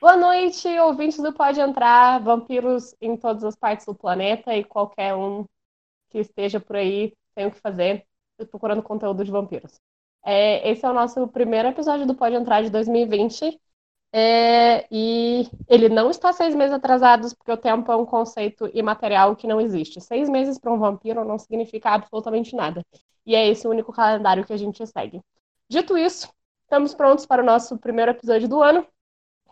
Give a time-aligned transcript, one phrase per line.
[0.00, 5.14] Boa noite, ouvintes do Pode Entrar, vampiros em todas as partes do planeta e qualquer
[5.14, 5.44] um
[6.08, 8.06] que esteja por aí tem o que fazer
[8.50, 9.78] procurando conteúdo de vampiros.
[10.24, 13.60] É, esse é o nosso primeiro episódio do Pode Entrar de 2020
[14.10, 19.36] é, e ele não está seis meses atrasados porque o tempo é um conceito imaterial
[19.36, 20.00] que não existe.
[20.00, 22.82] Seis meses para um vampiro não significa absolutamente nada.
[23.26, 25.20] E é esse o único calendário que a gente segue.
[25.68, 26.32] Dito isso,
[26.62, 28.86] estamos prontos para o nosso primeiro episódio do ano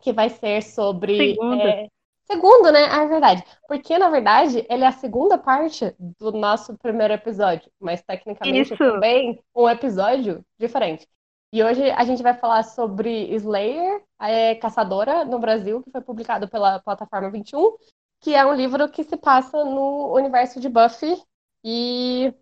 [0.00, 1.16] que vai ser sobre.
[1.34, 1.62] Segundo.
[1.62, 1.88] É...
[2.30, 2.86] Segundo, né?
[2.90, 3.44] Ah, é verdade.
[3.66, 7.70] Porque, na verdade, ele é a segunda parte do nosso primeiro episódio.
[7.80, 8.76] Mas, tecnicamente, Isso.
[8.76, 11.08] também um episódio diferente.
[11.50, 16.46] E hoje a gente vai falar sobre Slayer, é, Caçadora, no Brasil, que foi publicado
[16.48, 17.76] pela plataforma 21,
[18.20, 21.16] que é um livro que se passa no universo de Buffy.
[21.64, 22.34] E,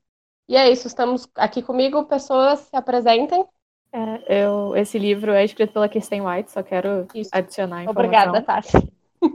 [0.49, 3.47] e é isso, estamos aqui comigo, pessoas se apresentem.
[3.97, 7.31] É, eu, esse livro é escrito pela Kirsten White, só quero Isso.
[7.33, 8.05] adicionar a informação.
[8.05, 8.93] Obrigada, Tassi.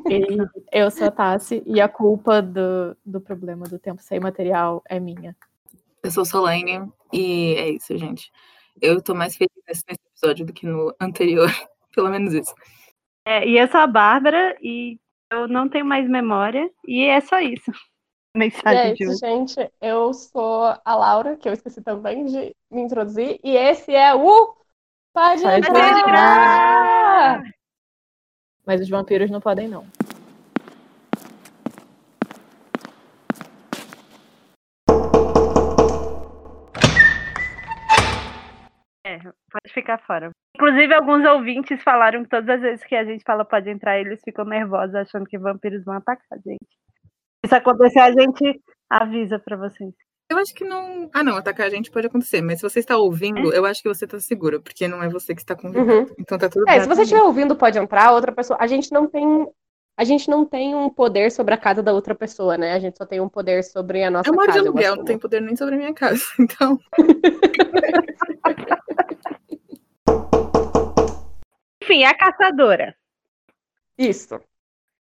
[0.08, 0.38] E
[0.72, 5.00] eu sou a Tassi e a culpa do, do problema do tempo sem material é
[5.00, 5.36] minha.
[6.04, 8.32] Eu sou Solane e é isso, gente.
[8.80, 11.50] Eu tô mais feliz nesse episódio do que no anterior.
[11.96, 12.54] Pelo menos isso.
[13.26, 15.00] É, e eu sou a Bárbara e
[15.32, 16.70] eu não tenho mais memória.
[16.88, 17.72] E é só isso.
[18.36, 19.72] E Mensagem é de gente.
[19.82, 23.40] Eu sou a Laura, que eu esqueci também de me introduzir.
[23.44, 24.61] E esse é o
[25.14, 27.44] Pode Pode Entrar!
[28.66, 29.86] Mas os vampiros não podem, não.
[39.06, 40.30] É, pode ficar fora.
[40.56, 44.22] Inclusive, alguns ouvintes falaram que todas as vezes que a gente fala pode entrar, eles
[44.24, 46.70] ficam nervosos achando que vampiros vão atacar a gente.
[46.70, 49.94] Se isso acontecer, a gente avisa pra vocês.
[50.32, 51.10] Eu acho que não.
[51.14, 53.90] Ah, não, atacar a gente pode acontecer, mas se você está ouvindo, eu acho que
[53.90, 55.92] você tá segura, porque não é você que está convidando.
[55.92, 56.08] Uhum.
[56.18, 56.82] Então tá tudo É, bem.
[56.84, 58.14] se você estiver ouvindo, pode entrar.
[58.14, 58.58] Outra pessoa.
[58.62, 59.46] A gente não tem.
[59.98, 62.72] A gente não tem um poder sobre a casa da outra pessoa, né?
[62.72, 64.66] A gente só tem um poder sobre a nossa Eu moro de casa.
[64.66, 66.24] eu aluguel, não tem poder nem sobre a minha casa.
[66.40, 66.80] Então,
[71.84, 72.96] Enfim, a caçadora.
[73.98, 74.40] Isso.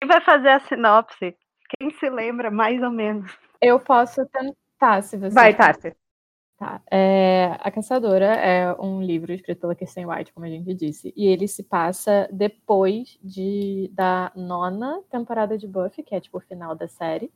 [0.02, 1.36] Quem vai fazer a sinopse?
[1.80, 3.32] Quem se lembra, mais ou menos?
[3.62, 4.54] Eu posso tentar,
[5.02, 5.34] se você.
[5.34, 5.96] Vai, Tassi.
[6.58, 6.82] Tá.
[6.90, 11.26] É, a Caçadora é um livro escrito pela Kirsten White, como a gente disse, e
[11.28, 16.74] ele se passa depois de, da nona temporada de Buffy, que é tipo o final
[16.74, 17.30] da série,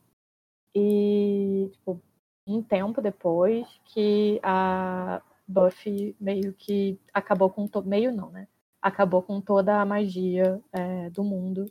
[0.73, 2.01] e tipo,
[2.47, 7.81] um tempo depois que a Buffy meio que acabou com to...
[7.83, 8.47] meio não, né?
[8.81, 11.65] Acabou com toda a magia é, do mundo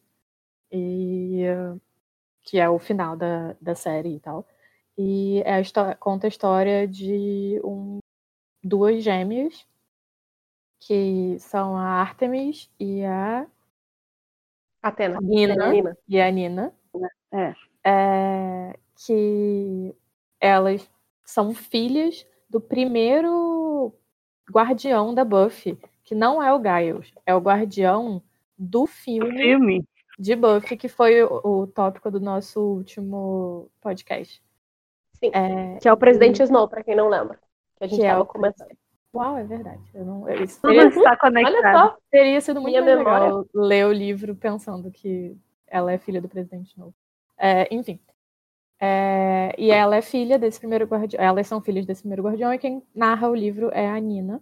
[0.70, 1.44] e
[2.42, 4.46] que é o final da, da série e tal.
[4.98, 7.98] E é a histó- conta a história de um,
[8.62, 9.64] duas gêmeas,
[10.80, 13.46] que são a Artemis e a
[14.82, 15.18] Atena.
[15.20, 15.70] Nina.
[15.70, 15.96] Nina.
[16.08, 16.74] E a Nina.
[17.32, 17.54] É.
[17.84, 19.94] É, que
[20.40, 20.88] elas
[21.24, 23.92] são filhas do primeiro
[24.50, 28.22] guardião da Buffy, que não é o Giles, é o guardião
[28.58, 29.84] do filme Filme.
[30.18, 34.42] de Buffy, que foi o, o tópico do nosso último podcast.
[35.22, 35.30] Sim.
[35.34, 37.38] É, Que é o presidente Snow, pra quem não lembra.
[37.76, 38.70] Que a gente que é tava o comentando.
[39.14, 39.82] Uau, é verdade.
[39.94, 41.88] Eu não, isso Tudo teria, está Olha conectado.
[41.90, 41.96] só.
[42.10, 43.24] teria sido muito mais memória.
[43.26, 45.36] legal ler o livro pensando que
[45.66, 46.94] ela é filha do presidente novo.
[47.38, 47.98] É, enfim.
[48.80, 51.22] É, e ela é filha desse primeiro guardião.
[51.22, 54.40] Elas são filhas desse primeiro guardião, e quem narra o livro é a Nina,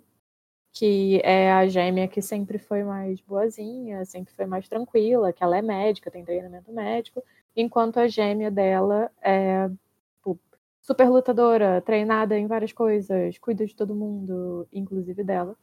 [0.73, 5.57] que é a gêmea que sempre foi mais boazinha, sempre foi mais tranquila, que ela
[5.57, 7.23] é médica, tem treinamento médico,
[7.57, 9.71] enquanto a gêmea dela é
[10.87, 15.57] super lutadora, treinada em várias coisas, cuida de todo mundo, inclusive dela.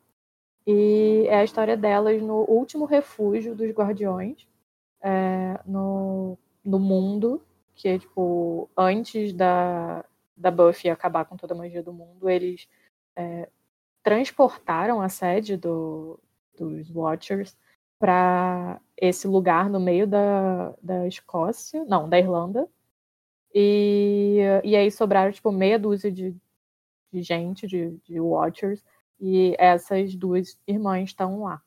[0.68, 4.46] E é a história delas no último refúgio dos guardiões
[5.02, 7.42] é, no, no mundo,
[7.74, 10.04] que é tipo, antes da,
[10.36, 12.68] da Buffy acabar com toda a magia do mundo, eles
[13.16, 13.50] é,
[14.04, 16.20] transportaram a sede do,
[16.58, 17.58] dos Watchers
[17.98, 22.68] para esse lugar no meio da, da Escócia, não, da Irlanda.
[23.54, 26.36] E, e aí sobraram tipo meia dúzia de,
[27.12, 28.84] de gente, de, de Watchers,
[29.20, 31.62] e essas duas irmãs estão lá.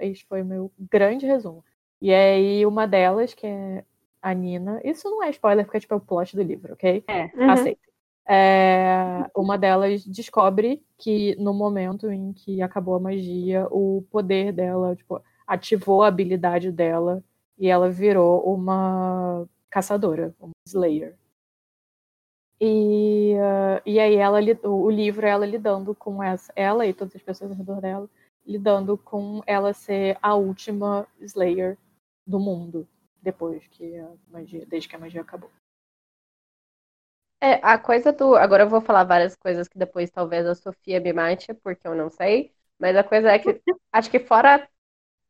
[0.00, 1.64] Esse foi o meu grande resumo.
[2.00, 3.84] E aí uma delas, que é
[4.20, 7.04] a Nina, isso não é spoiler, porque é tipo é o plot do livro, ok?
[7.08, 7.30] É.
[7.36, 7.50] Uhum.
[7.50, 7.92] Aceita.
[8.28, 14.94] É, uma delas descobre que no momento em que acabou a magia, o poder dela,
[14.94, 17.22] tipo, ativou a habilidade dela
[17.58, 21.16] e ela virou uma caçadora, uma Slayer.
[22.60, 27.22] E, uh, e aí ela o livro ela lidando com essa, ela e todas as
[27.22, 28.08] pessoas ao redor dela,
[28.46, 31.76] lidando com ela ser a última Slayer
[32.26, 32.86] do mundo
[33.20, 35.50] depois que a magia, desde que a magia acabou.
[37.40, 38.36] É, a coisa do.
[38.36, 41.94] Agora eu vou falar várias coisas que depois talvez a Sofia me mate, porque eu
[41.94, 42.54] não sei.
[42.78, 43.60] Mas a coisa é que
[43.92, 44.68] acho que fora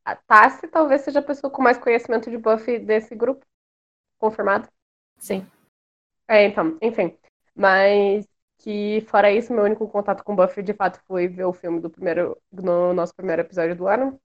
[0.05, 3.47] a Tassi, talvez seja a pessoa com mais conhecimento de Buffy desse grupo.
[4.23, 4.69] Confirmado?
[5.19, 5.45] Sim.
[6.29, 7.19] É, então, enfim.
[7.57, 8.25] Mas
[8.59, 11.91] que fora isso, meu único contato com Buffy de fato foi ver o filme do
[11.91, 14.21] primeiro, no nosso primeiro episódio do ano.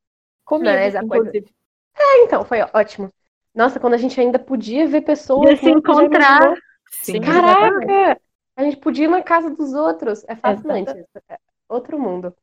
[0.45, 1.51] Comigo, Mas a coisa- inclusive.
[1.97, 3.11] É, então, foi ótimo.
[3.55, 5.49] Nossa, quando a gente ainda podia ver pessoas.
[5.49, 6.41] Ia se encontrar.
[6.41, 6.57] imaginou?
[6.91, 7.21] Sim.
[7.21, 8.21] Caraca!
[8.55, 10.23] A gente podia ir na casa dos outros.
[10.27, 10.91] É fascinante.
[11.27, 12.35] É outro mundo.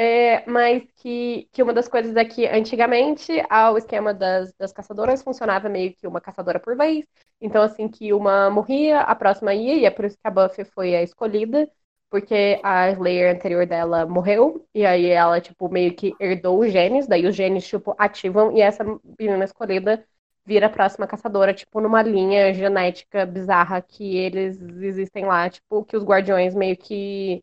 [0.00, 4.72] É, mas que, que uma das coisas é que antigamente ah, o esquema das, das
[4.72, 7.04] caçadoras funcionava meio que uma caçadora por vez.
[7.40, 10.64] Então, assim, que uma morria, a próxima ia, e é por isso que a Buffy
[10.64, 11.68] foi a escolhida,
[12.10, 17.08] porque a Slayer anterior dela morreu, e aí ela, tipo, meio que herdou os genes,
[17.08, 18.84] daí os genes, tipo, ativam, e essa
[19.18, 20.04] menina escolhida
[20.46, 25.96] vira a próxima caçadora, tipo, numa linha genética bizarra que eles existem lá, tipo, que
[25.96, 27.42] os guardiões meio que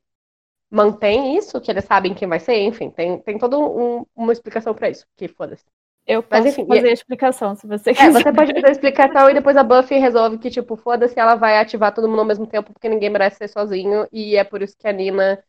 [0.75, 4.73] mantêm isso, que eles sabem quem vai ser, enfim, tem, tem toda um- uma explicação
[4.75, 5.65] pra isso, que foda-se.
[6.07, 8.11] Eu Mas, posso enfim, fazer a explicação se você É, quiser.
[8.11, 11.57] você pode fazer a explicação e depois a Buffy resolve que, tipo, foda-se, ela vai
[11.57, 14.75] ativar todo mundo ao mesmo tempo, porque ninguém merece ser sozinho, e é por isso
[14.77, 15.41] que a Nina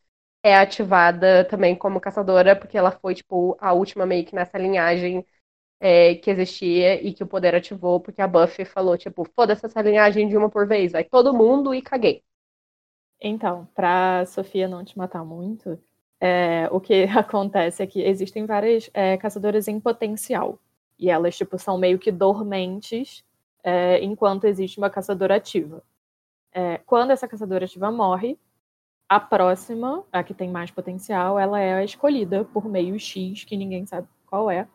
[0.44, 5.26] é ativada também como caçadora, porque ela foi, tipo, a última meio que nessa linhagem
[5.80, 9.82] é, que existia e que o poder ativou, porque a Buffy falou, tipo, foda-se essa
[9.82, 12.24] linhagem de uma por vez, vai todo mundo e caguei.
[13.20, 15.78] Então, pra Sofia não te matar muito,
[16.20, 20.58] é, o que acontece é que existem várias é, caçadoras em potencial.
[20.98, 23.24] E elas, tipo, são meio que dormentes
[23.62, 25.82] é, enquanto existe uma caçadora ativa.
[26.52, 28.38] É, quando essa caçadora ativa morre,
[29.08, 33.86] a próxima, a que tem mais potencial, ela é escolhida por meio X, que ninguém
[33.86, 34.66] sabe qual é,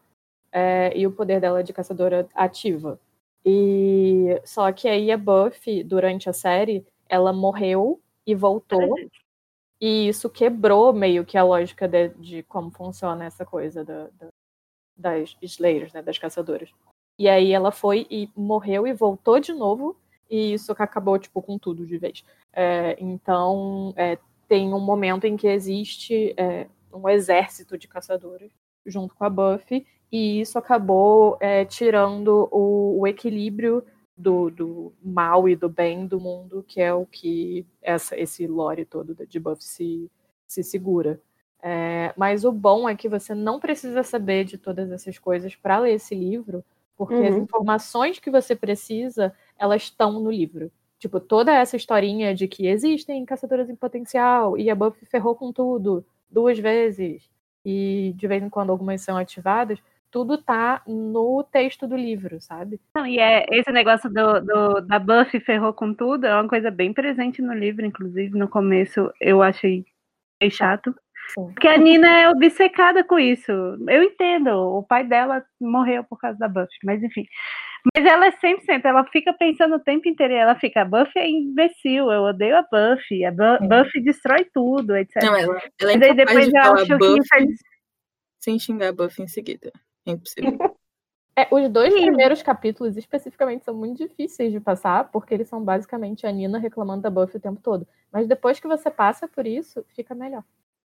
[0.51, 2.99] é, e o poder dela é de caçadora ativa.
[3.45, 8.79] E só que aí a Buffy, durante a série, ela morreu e voltou.
[9.79, 14.27] E isso quebrou meio que a lógica de, de como funciona essa coisa da- da-
[14.95, 16.69] das Slayers, né, das caçadoras.
[17.17, 19.95] E aí ela foi e morreu e voltou de novo,
[20.29, 22.23] e isso acabou, tipo, com tudo de vez.
[22.53, 28.51] É, então, é, tem um momento em que existe é, um exército de caçadoras
[28.85, 33.83] junto com a Buffy, e isso acabou é, tirando o, o equilíbrio
[34.21, 38.85] do, do mal e do bem do mundo, que é o que essa, esse lore
[38.85, 40.11] todo de Buffy se,
[40.47, 41.19] se segura.
[41.63, 45.79] É, mas o bom é que você não precisa saber de todas essas coisas para
[45.79, 46.63] ler esse livro,
[46.97, 47.37] porque as Uhum.
[47.37, 50.71] informações que você precisa, elas estão no livro.
[50.99, 55.51] Tipo, toda essa historinha de que existem caçadoras em potencial e a Buffy ferrou com
[55.51, 57.29] tudo duas vezes
[57.65, 59.79] e de vez em quando algumas são ativadas,
[60.11, 62.79] tudo tá no texto do livro, sabe?
[62.95, 66.69] Não, e é esse negócio do, do- da Buffy ferrou com tudo, é uma coisa
[66.69, 69.85] bem presente no livro, inclusive no começo eu achei
[70.41, 70.93] meio chato.
[71.33, 71.53] Sim.
[71.53, 73.51] Porque a Nina é obcecada com isso.
[73.87, 77.25] Eu entendo, o pai dela morreu por causa da Buffy, mas enfim.
[77.95, 80.85] Mas ela é sempre, sempre, ela fica pensando o tempo inteiro, e ela fica, a
[80.85, 83.67] Buffy é imbecil, eu odeio a Buffy, a Bu- Sim.
[83.69, 85.23] Buffy destrói tudo, etc.
[85.23, 87.55] Não, ela, ela é Mas aí incapaz depois de falar Buffy
[88.39, 89.71] sem xingar a Buffy em seguida.
[90.05, 90.57] É impossível.
[91.33, 92.01] É, os dois Sim.
[92.01, 97.01] primeiros capítulos, especificamente, são muito difíceis de passar, porque eles são basicamente a Nina reclamando
[97.03, 97.87] da Buffy o tempo todo.
[98.11, 100.43] Mas depois que você passa por isso, fica melhor.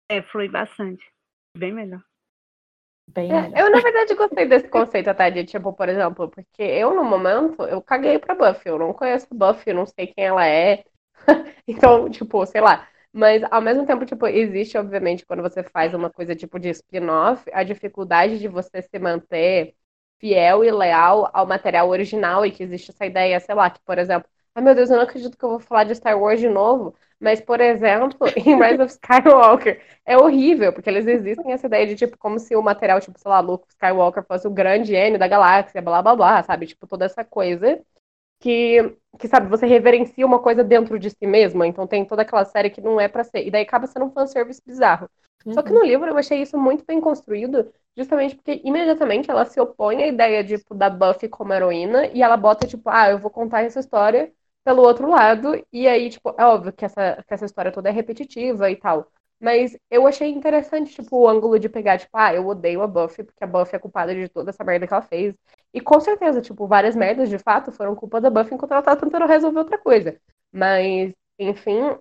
[0.08, 1.04] É, flui bastante.
[1.56, 2.02] Bem melhor.
[3.08, 3.60] Bem É, melhor.
[3.60, 7.62] eu, na verdade, gostei desse conceito até de, tipo, por exemplo, porque eu, no momento,
[7.64, 8.70] eu caguei pra Buffy.
[8.70, 10.84] Eu não conheço a Buffy, eu não sei quem ela é.
[11.66, 12.88] Então, tipo, sei lá.
[13.12, 17.44] Mas, ao mesmo tempo, tipo, existe, obviamente, quando você faz uma coisa tipo de spin-off,
[17.52, 19.74] a dificuldade de você se manter
[20.18, 23.98] fiel e leal ao material original e que existe essa ideia, sei lá, que, por
[23.98, 26.48] exemplo, ai meu Deus, eu não acredito que eu vou falar de Star Wars de
[26.48, 31.86] novo, mas, por exemplo, em Rise of Skywalker, é horrível, porque eles existem essa ideia
[31.86, 35.16] de, tipo, como se o material, tipo, sei lá, Luke Skywalker fosse o grande N
[35.18, 36.66] da galáxia, blá, blá, blá, sabe?
[36.66, 37.80] Tipo, toda essa coisa
[38.40, 42.45] que, que, sabe, você reverencia uma coisa dentro de si mesma, então tem toda aquela
[42.45, 45.09] série que não é pra ser, e daí acaba sendo um fanservice bizarro.
[45.50, 45.73] Só que Uhum.
[45.73, 50.07] no livro eu achei isso muito bem construído, justamente porque imediatamente ela se opõe à
[50.07, 53.80] ideia, tipo, da Buffy como heroína, e ela bota, tipo, ah, eu vou contar essa
[53.80, 54.33] história
[54.64, 57.92] pelo outro lado, e aí, tipo, é óbvio que essa, que essa história toda é
[57.92, 59.11] repetitiva e tal.
[59.40, 63.23] Mas eu achei interessante, tipo, o ângulo de pegar, tipo, ah, eu odeio a Buffy,
[63.25, 65.35] porque a Buffy é culpada de toda essa merda que ela fez.
[65.73, 69.00] E com certeza, tipo, várias merdas de fato foram culpa da Buffy enquanto ela tava
[69.00, 70.21] tentando resolver outra coisa.
[70.52, 71.97] Mas, enfim,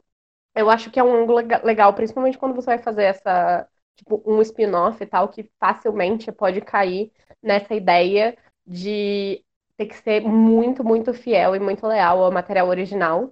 [0.56, 4.22] eu acho que é um ângulo lega- legal, principalmente quando você vai fazer essa, tipo,
[4.26, 7.12] um spin-off e tal, que facilmente pode cair
[7.44, 9.44] nessa ideia de
[9.78, 13.32] ter que ser muito, muito fiel e muito leal ao material original.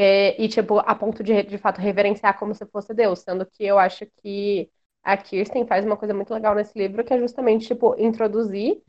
[0.00, 3.20] É, e, tipo, a ponto de, de fato, reverenciar como se fosse Deus.
[3.20, 4.70] Sendo que eu acho que
[5.02, 8.80] a Kirsten faz uma coisa muito legal nesse livro, que é justamente, tipo, introduzir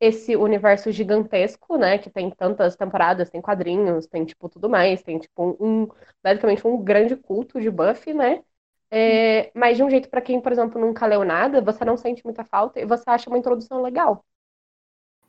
[0.00, 5.18] esse universo gigantesco, né, que tem tantas temporadas, tem quadrinhos, tem, tipo, tudo mais, tem,
[5.18, 5.88] tipo, um,
[6.22, 8.42] basicamente um grande culto de Buffy, né,
[8.90, 12.24] é, mas de um jeito para quem, por exemplo, nunca leu nada, você não sente
[12.24, 14.24] muita falta e você acha uma introdução legal.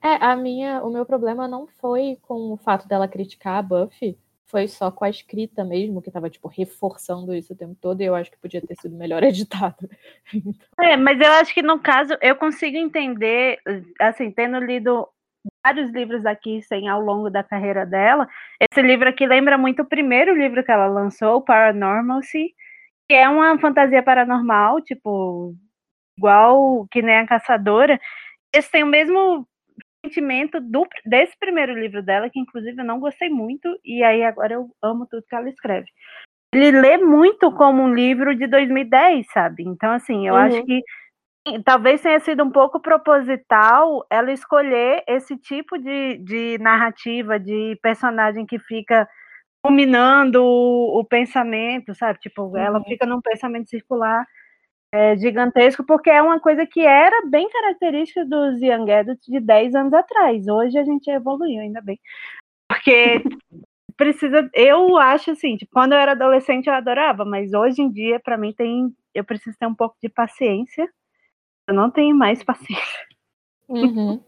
[0.01, 4.19] É, a minha, o meu problema não foi com o fato dela criticar a Buffy,
[4.47, 8.05] foi só com a escrita mesmo, que tava, tipo, reforçando isso o tempo todo, e
[8.05, 9.89] eu acho que podia ter sido melhor editado.
[10.79, 13.59] É, mas eu acho que no caso, eu consigo entender,
[13.99, 15.07] assim, tendo lido
[15.65, 18.27] vários livros aqui sem ao longo da carreira dela,
[18.59, 22.53] esse livro aqui lembra muito o primeiro livro que ela lançou, Paranormalcy,
[23.07, 25.55] que é uma fantasia paranormal, tipo,
[26.17, 27.99] igual que nem a Caçadora.
[28.53, 29.47] Esse tem o mesmo
[30.03, 34.53] sentimento do, desse primeiro livro dela, que inclusive eu não gostei muito, e aí agora
[34.53, 35.87] eu amo tudo que ela escreve.
[36.53, 39.63] Ele lê muito como um livro de 2010, sabe?
[39.63, 40.39] Então, assim, eu uhum.
[40.39, 40.81] acho que
[41.65, 48.45] talvez tenha sido um pouco proposital ela escolher esse tipo de, de narrativa, de personagem
[48.45, 49.07] que fica
[49.65, 52.19] dominando o, o pensamento, sabe?
[52.19, 52.57] Tipo, uhum.
[52.57, 54.25] ela fica num pensamento circular
[54.93, 59.73] é, gigantesco, porque é uma coisa que era bem característica dos Young Adults de 10
[59.73, 60.47] anos atrás.
[60.47, 61.99] Hoje a gente evoluiu, ainda bem.
[62.67, 63.23] Porque
[63.97, 64.47] precisa.
[64.53, 68.37] Eu acho assim, tipo, quando eu era adolescente eu adorava, mas hoje em dia, para
[68.37, 68.95] mim, tem.
[69.15, 70.87] Eu preciso ter um pouco de paciência.
[71.67, 73.07] Eu não tenho mais paciência.
[73.67, 74.23] Uhum.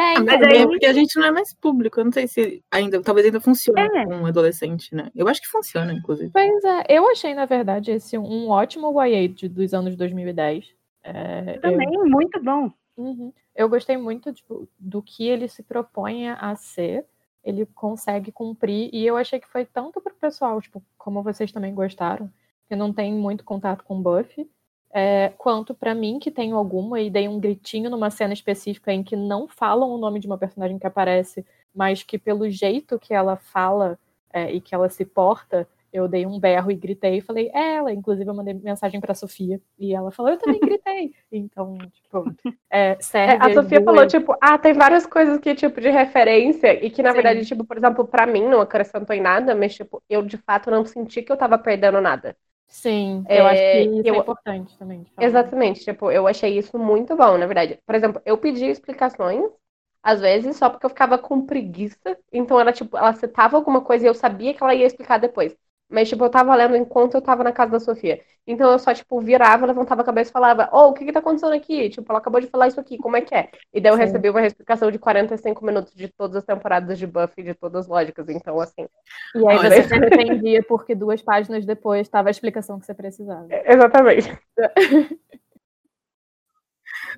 [0.00, 0.62] É, então, mas aí...
[0.62, 2.00] é porque a gente não é mais público.
[2.00, 4.06] Eu não sei se ainda, talvez ainda funcione é.
[4.06, 5.10] com um adolescente, né?
[5.14, 6.30] Eu acho que funciona, inclusive.
[6.32, 10.74] Pois é, eu achei, na verdade, esse um ótimo YA de, dos anos 2010.
[11.04, 12.06] É, Também, eu...
[12.06, 12.72] muito bom.
[12.96, 13.30] Uhum.
[13.54, 17.04] Eu gostei muito tipo, do que ele se propõe a ser.
[17.44, 18.88] Ele consegue cumprir.
[18.94, 22.32] E eu achei que foi tanto pro pessoal, tipo, como vocês também gostaram,
[22.66, 24.48] que não tem muito contato com Buffy
[24.92, 29.02] é, quanto para mim, que tenho alguma, e dei um gritinho numa cena específica em
[29.02, 31.44] que não falam o nome de uma personagem que aparece,
[31.74, 33.98] mas que pelo jeito que ela fala
[34.32, 37.76] é, e que ela se porta, eu dei um berro e gritei e falei, é
[37.76, 37.92] ela.
[37.92, 41.12] Inclusive, eu mandei mensagem pra Sofia e ela falou, eu também gritei.
[41.32, 42.24] Então, tipo,
[42.68, 43.36] é, serve.
[43.40, 47.10] A Sofia falou, tipo, ah, tem várias coisas que, tipo, de referência e que, na
[47.10, 47.14] Sim.
[47.14, 50.70] verdade, tipo, por exemplo, pra mim não acrescentou em nada, mas, tipo, eu de fato
[50.70, 52.36] não senti que eu tava perdendo nada.
[52.70, 55.04] Sim, eu é, acho que isso é eu, é importante também.
[55.20, 57.78] Exatamente, tipo, eu achei isso muito bom, na verdade.
[57.84, 59.44] Por exemplo, eu pedi explicações,
[60.02, 62.18] às vezes, só porque eu ficava com preguiça.
[62.32, 65.54] Então, ela, tipo, ela citava alguma coisa e eu sabia que ela ia explicar depois.
[65.90, 68.20] Mas, tipo, eu tava lendo enquanto eu tava na casa da Sofia.
[68.46, 71.12] Então eu só, tipo, virava, levantava a cabeça e falava, ô, oh, o que que
[71.12, 71.90] tá acontecendo aqui?
[71.90, 73.50] Tipo, ela acabou de falar isso aqui, como é que é?
[73.74, 74.02] E daí eu Sim.
[74.02, 77.88] recebi uma explicação de 45 minutos de todas as temporadas de Buffy, de todas as
[77.88, 78.28] lógicas.
[78.28, 78.86] Então, assim.
[79.34, 83.46] E aí você se arrependia porque duas páginas depois estava a explicação que você precisava.
[83.50, 84.38] É, exatamente.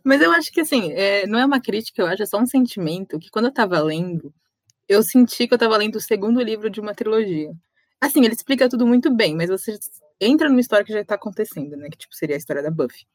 [0.03, 2.47] Mas eu acho que, assim, é, não é uma crítica, eu acho, é só um
[2.47, 4.33] sentimento que quando eu tava lendo,
[4.89, 7.53] eu senti que eu tava lendo o segundo livro de uma trilogia.
[8.03, 9.79] Assim, ele explica tudo muito bem, mas você
[10.21, 11.89] entra numa história que já tá acontecendo, né?
[11.89, 13.07] Que tipo, seria a história da Buffy.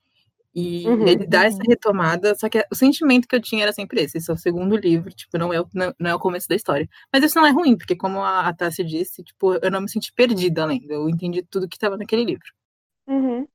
[0.56, 4.02] E uhum, ele dá essa retomada, só que o sentimento que eu tinha era sempre
[4.02, 6.48] esse, esse é o segundo livro, tipo, não é o, não, não é o começo
[6.48, 6.88] da história.
[7.12, 9.90] Mas isso não é ruim, porque como a, a Tássia disse, tipo, eu não me
[9.90, 12.48] senti perdida lendo, eu entendi tudo que estava naquele livro.
[13.08, 13.46] Uhum.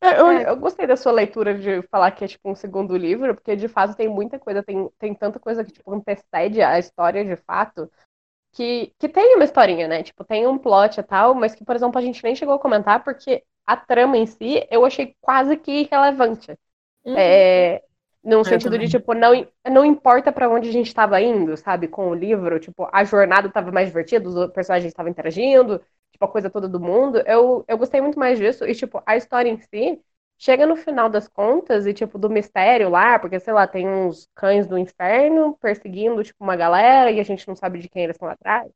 [0.00, 0.48] É, eu, é.
[0.48, 3.68] eu, gostei da sua leitura de falar que é tipo um segundo livro, porque de
[3.68, 7.90] fato tem muita coisa, tem, tem tanta coisa que tipo antecede a história de fato,
[8.58, 10.02] que, que tem uma historinha, né?
[10.02, 12.58] Tipo, tem um plot e tal, mas que, por exemplo, a gente nem chegou a
[12.58, 16.58] comentar porque a trama em si eu achei quase que irrelevante.
[17.04, 17.14] Uhum.
[17.16, 17.80] É,
[18.24, 21.86] num sentido de, tipo, não, não importa para onde a gente estava indo, sabe?
[21.86, 26.28] Com o livro, tipo, a jornada estava mais divertida, os personagens estavam interagindo, tipo, a
[26.28, 27.18] coisa toda do mundo.
[27.24, 28.64] Eu, eu gostei muito mais disso.
[28.66, 30.00] E, tipo, a história em si,
[30.38, 34.28] chega no final das contas e, tipo, do mistério lá, porque, sei lá, tem uns
[34.34, 38.14] cães do inferno perseguindo, tipo, uma galera e a gente não sabe de quem eles
[38.14, 38.70] estão atrás.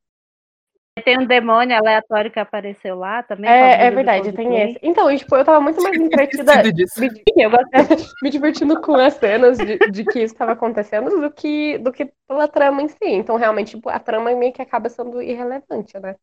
[1.04, 3.50] Tem um demônio aleatório que apareceu lá também.
[3.50, 4.78] É, é verdade, tem esse.
[4.82, 7.08] Então, e, tipo, eu tava muito mais entretida me,
[8.22, 12.12] me, divertindo com as cenas de, de que isso estava acontecendo do que, do que
[12.28, 12.98] pela trama em si.
[13.04, 16.16] Então, realmente, tipo, a trama meio que acaba sendo irrelevante, né?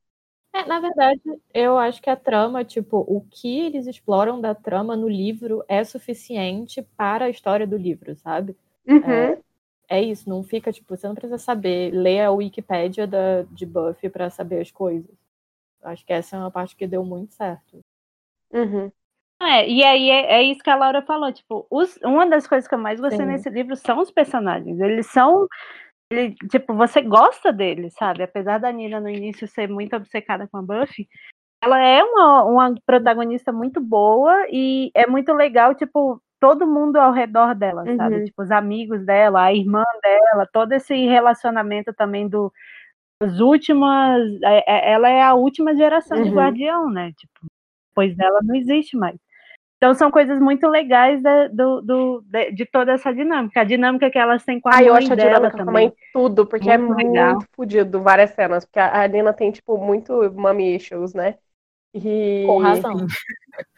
[0.53, 1.21] É, na verdade,
[1.53, 5.83] eu acho que a trama, tipo, o que eles exploram da trama no livro é
[5.83, 8.55] suficiente para a história do livro, sabe?
[8.87, 9.11] Uhum.
[9.11, 9.39] É,
[9.87, 14.09] é, isso, não fica, tipo, você não precisa saber, ler a Wikipédia da, de Buffy
[14.09, 15.15] para saber as coisas.
[15.83, 17.79] Acho que essa é uma parte que deu muito certo.
[18.51, 18.91] Uhum.
[19.41, 22.67] É, e aí é, é, isso que a Laura falou, tipo, os, uma das coisas
[22.67, 23.31] que eu mais gostei Sim.
[23.31, 24.79] nesse livro são os personagens.
[24.79, 25.47] Eles são.
[26.11, 28.23] Ele, tipo, você gosta deles, sabe?
[28.23, 31.07] Apesar da Nina no início ser muito obcecada com a Buffy,
[31.61, 37.11] ela é uma, uma protagonista muito boa e é muito legal, tipo, todo mundo ao
[37.11, 38.15] redor dela, sabe?
[38.15, 38.25] Uhum.
[38.25, 42.51] Tipo, os amigos dela, a irmã dela, todo esse relacionamento também do
[43.21, 44.21] as últimas.
[44.43, 46.35] é- é- Ela é a última geração de Uhum.
[46.35, 47.11] guardião, né?
[47.17, 47.47] Tipo,
[47.91, 49.17] depois dela não existe mais.
[49.81, 53.61] Então são coisas muito legais da- do, do- de, de toda essa dinâmica.
[53.61, 55.61] A dinâmica que elas têm com a Ah, eu mãe acho a dela dinâmica com
[55.63, 55.87] a também.
[55.87, 57.39] mãe tudo, porque é Muito muito legal.
[57.55, 58.65] fodido várias cenas.
[58.65, 61.35] Porque a a Nina tem, tipo, muito mommy issues, né?
[61.93, 62.43] E...
[62.45, 63.07] Com razão.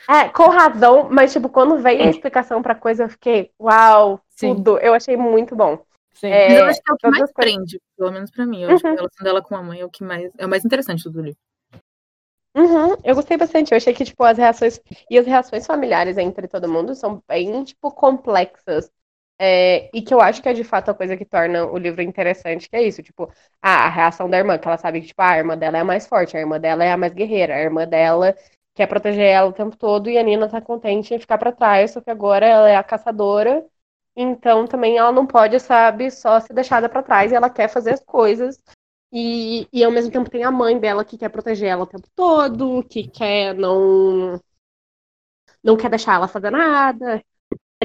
[0.09, 4.55] É, com razão, mas, tipo, quando veio a explicação pra coisa, eu fiquei, uau, Sim.
[4.55, 4.79] tudo.
[4.79, 5.79] Eu achei muito bom.
[6.13, 6.27] Sim.
[6.29, 8.45] É, Mas eu acho que é o que mais as coisas- prende, pelo menos pra
[8.45, 8.63] mim.
[8.63, 8.93] Eu acho que Uhum.
[8.93, 10.31] a relação dela com a mãe é o que mais.
[10.37, 11.39] É o mais interessante do livro.
[12.55, 13.71] Uhum, eu gostei bastante.
[13.71, 14.79] Eu achei que, tipo, as reações.
[15.09, 18.91] E as reações familiares entre todo mundo são bem, tipo, complexas.
[19.39, 22.01] É, e que eu acho que é de fato a coisa que torna o livro
[22.01, 23.31] interessante, que é isso, tipo,
[23.61, 26.05] a, reação da irmã, que ela sabe que, tipo, a irmã dela é a mais
[26.07, 28.35] forte, a irmã dela é a mais guerreira, a irmã dela
[28.75, 31.91] quer proteger ela o tempo todo e a Nina tá contente em ficar pra trás,
[31.91, 33.65] só que agora ela é a caçadora,
[34.15, 37.93] então também ela não pode, sabe, só ser deixada pra trás e ela quer fazer
[37.93, 38.59] as coisas.
[39.13, 42.07] E, e ao mesmo tempo tem a mãe dela que quer proteger ela o tempo
[42.15, 44.39] todo, que quer não
[45.63, 47.21] não quer deixar ela fazer nada.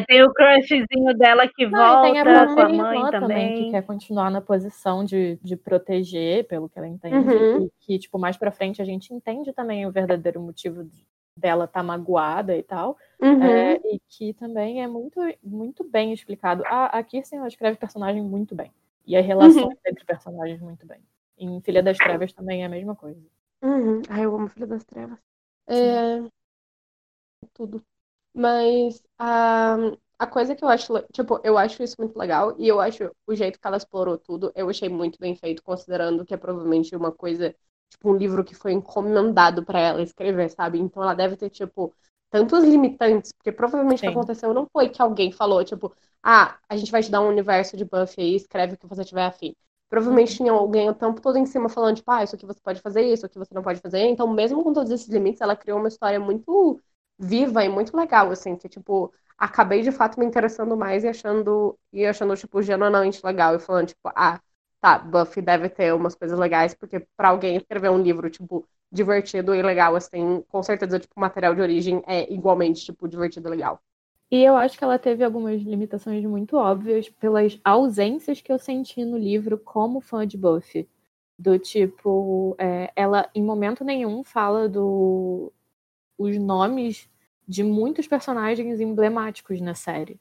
[0.06, 3.64] Tem o crushzinho dela que Não, e volta tem a com a mãe irmã também.
[3.64, 7.16] que quer continuar na posição de, de proteger, pelo que ela entende.
[7.16, 7.64] Uhum.
[7.64, 11.06] E que, tipo, mais pra frente a gente entende também o verdadeiro motivo de-
[11.36, 12.96] dela estar magoada e tal.
[13.20, 13.42] Uhum.
[13.42, 16.62] É, e que também é muito, muito bem explicado.
[16.66, 18.70] A, a Kirsten ela escreve personagem muito bem.
[19.06, 20.98] E as relações entre personagens muito bem.
[21.38, 23.20] Em Filha das Trevas também é a mesma coisa.
[23.62, 24.00] Uhum.
[24.08, 25.18] Ai, eu amo Filha das Trevas.
[25.68, 26.20] É...
[27.54, 27.84] Tudo.
[28.34, 29.76] Mas a,
[30.18, 33.34] a coisa que eu acho, tipo, eu acho isso muito legal e eu acho o
[33.34, 37.12] jeito que ela explorou tudo, eu achei muito bem feito, considerando que é provavelmente uma
[37.12, 37.54] coisa,
[37.90, 40.78] tipo, um livro que foi encomendado pra ela escrever, sabe?
[40.78, 41.94] Então ela deve ter, tipo,
[42.30, 44.10] tantos limitantes, porque provavelmente o que Sim.
[44.10, 47.76] aconteceu não foi que alguém falou, tipo, ah, a gente vai te dar um universo
[47.76, 49.56] de Buffy aí, escreve o que você tiver afim.
[49.88, 52.80] Provavelmente tinha alguém o tempo todo em cima falando, tipo, ah, isso aqui você pode
[52.80, 54.00] fazer, isso aqui você não pode fazer.
[54.00, 56.80] Então, mesmo com todos esses limites, ela criou uma história muito
[57.18, 61.78] viva e muito legal, assim, que, tipo, acabei de fato me interessando mais e achando,
[61.92, 63.54] e achando, tipo, genuinamente legal.
[63.54, 64.40] E falando, tipo, ah,
[64.80, 69.54] tá, Buffy deve ter umas coisas legais, porque pra alguém escrever um livro, tipo, divertido
[69.54, 73.50] e legal, assim, com certeza, tipo, o material de origem é igualmente, tipo, divertido e
[73.50, 73.80] legal.
[74.30, 79.04] E eu acho que ela teve algumas limitações muito óbvias pelas ausências que eu senti
[79.04, 80.88] no livro como fã de Buffy.
[81.38, 85.52] Do tipo, é, ela em momento nenhum fala do
[86.18, 87.10] os nomes
[87.48, 90.20] de muitos personagens emblemáticos na série.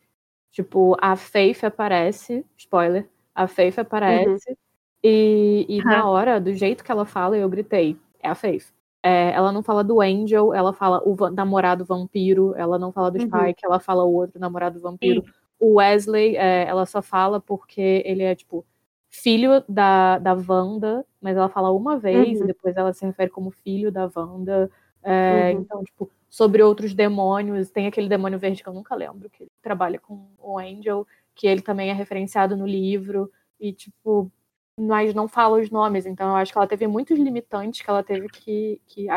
[0.51, 4.57] Tipo, a Faith aparece, spoiler, a Faith aparece,
[5.03, 8.74] e, e na hora, do jeito que ela fala, eu gritei, é a Faith.
[9.07, 13.11] É, ela não fala do Angel, ela fala o va- namorado vampiro, ela não fala
[13.11, 13.27] do Uhum.
[13.27, 15.23] Spike, ela fala o outro namorado vampiro.
[15.59, 18.65] O Wesley, é, ela só fala porque ele é, tipo,
[19.09, 22.45] filho da, da Wanda, mas ela fala uma vez Uhum.
[22.45, 24.71] e depois ela se refere como filho da Wanda.
[25.03, 25.61] É, Uhum.
[25.61, 29.99] Então, tipo, sobre outros demônios, tem aquele demônio verde que eu nunca lembro, que trabalha
[29.99, 34.31] com o Angel, que ele também é referenciado no livro, e, tipo,
[34.79, 38.03] mas não fala os nomes, então eu acho que ela teve muitos limitantes que ela
[38.03, 39.07] teve que, que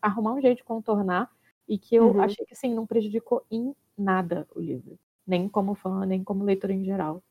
[0.00, 1.30] arrumar um jeito de contornar,
[1.68, 2.22] e que eu Uhum.
[2.22, 4.98] achei que, assim, não prejudicou em nada o livro.
[5.26, 7.22] Nem como fã, nem como leitora em geral.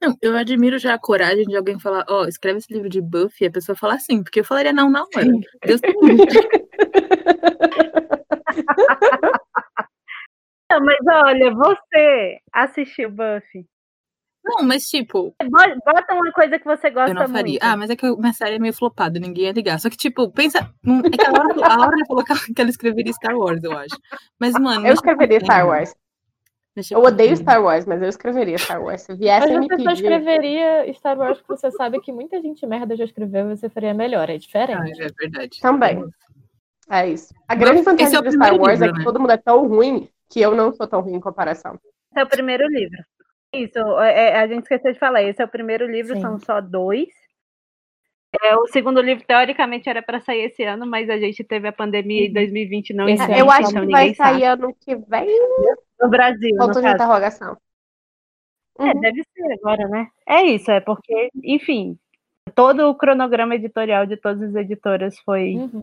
[0.00, 3.44] Não, eu admiro já a coragem de alguém falar, ó, escreve esse livro de Buffy,
[3.44, 5.26] e a pessoa falar assim, porque eu falaria não na hora.
[5.66, 6.26] Deus livre.
[10.70, 13.66] Não, mas olha, você assistiu Buffy.
[14.44, 17.42] Não, mas tipo, Bo- Bota uma coisa que você gosta eu não faria.
[17.52, 17.62] muito.
[17.62, 19.78] Ah, mas é que minha série é meio flopada, ninguém ia ligar.
[19.78, 20.72] Só que, tipo, pensa.
[20.82, 23.62] não- É que a Laura, a Laura falou que ela, que ela escreveria Star Wars,
[23.62, 23.96] eu acho.
[24.38, 24.86] Mas, mano.
[24.86, 25.94] Eu escreveria Star Wars.
[26.74, 27.36] Deixa Eu odeio.
[27.36, 29.02] Star Wars, mas eu escreveria Star Wars.
[29.02, 29.92] Se Mas viessem me pedir.
[29.92, 33.92] escreveria Star Wars que você sabe que muita gente merda já escreveu e você faria
[33.92, 34.30] melhor.
[34.30, 35.02] É Ah, diferente.
[35.02, 35.60] é verdade.
[35.60, 36.04] Também.
[36.88, 37.34] É isso.
[37.46, 39.04] A grande é vantagem o de Star Wars é livro, que né?
[39.04, 41.74] todo mundo é tão ruim que eu não sou tão ruim em comparação.
[41.74, 42.98] Esse é o primeiro livro.
[43.52, 45.22] Isso, é, é, a gente esqueceu de falar.
[45.22, 46.20] Esse é o primeiro livro, Sim.
[46.20, 47.08] são só dois.
[48.42, 51.72] É, o segundo livro, teoricamente, era para sair esse ano, mas a gente teve a
[51.72, 54.44] pandemia em 2020 não Esse existe, ano eu acho então que vai sair sabe.
[54.44, 55.26] ano que vem.
[56.00, 56.94] No Brasil, no Ponto de caso.
[56.94, 57.56] interrogação.
[58.78, 59.00] É, Uhum.
[59.00, 60.08] deve ser agora, né?
[60.26, 61.98] É isso, é porque, enfim,
[62.54, 65.82] todo o cronograma editorial de todas as editoras foi Uhum.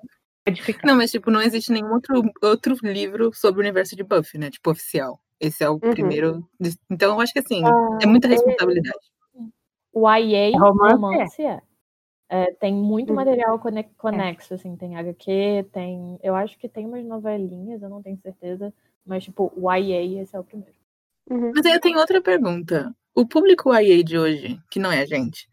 [0.86, 4.50] Não, mas tipo, não existe nenhum outro, outro livro sobre o universo de Buffy, né?
[4.50, 5.20] Tipo, oficial.
[5.40, 6.48] Esse é o primeiro.
[6.60, 8.98] de- Então, eu acho que assim, Ah, é muita é- responsabilidade.
[9.94, 11.62] O YA Romance, romance, é.
[12.30, 13.16] É, tem muito Uhum.
[13.16, 16.20] material cone- conexo, assim, tem HQ, tem.
[16.22, 18.74] Eu acho que tem umas novelinhas, eu não tenho certeza.
[19.06, 20.76] Mas, tipo, o YA, esse é o primeiro.
[21.30, 21.52] Uhum.
[21.56, 22.94] Mas aí eu tenho outra pergunta.
[23.16, 25.48] O público YA de hoje, que não é a gente,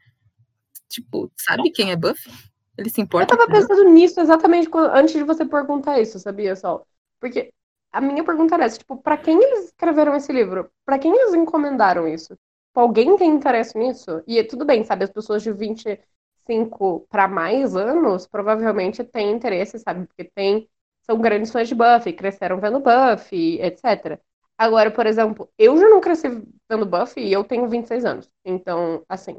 [0.89, 2.31] tipo, sabe quem é Buffy?
[2.77, 3.37] Ele se Eu importa?
[3.37, 3.67] tava com ela?
[3.69, 6.85] pensando nisso exatamente quando- antes de você perguntar isso, sabia, Sol?
[7.21, 7.53] Porque
[7.97, 10.71] a minha pergunta era essa, tipo, pra quem eles escreveram esse livro?
[10.85, 12.35] Pra quem eles encomendaram isso?
[12.69, 14.23] Tipo, alguém tem interesse nisso?
[14.27, 20.07] E tudo bem, sabe, as pessoas de 25 pra mais anos provavelmente têm interesse, sabe?
[20.07, 20.69] Porque tem,
[21.03, 24.21] são grandes fãs de Buffy, cresceram vendo Buffy, etc.
[24.59, 26.29] Agora, por exemplo, eu já não cresci
[26.71, 28.31] vendo Buffy e eu tenho 26 anos.
[28.45, 29.39] Então, assim,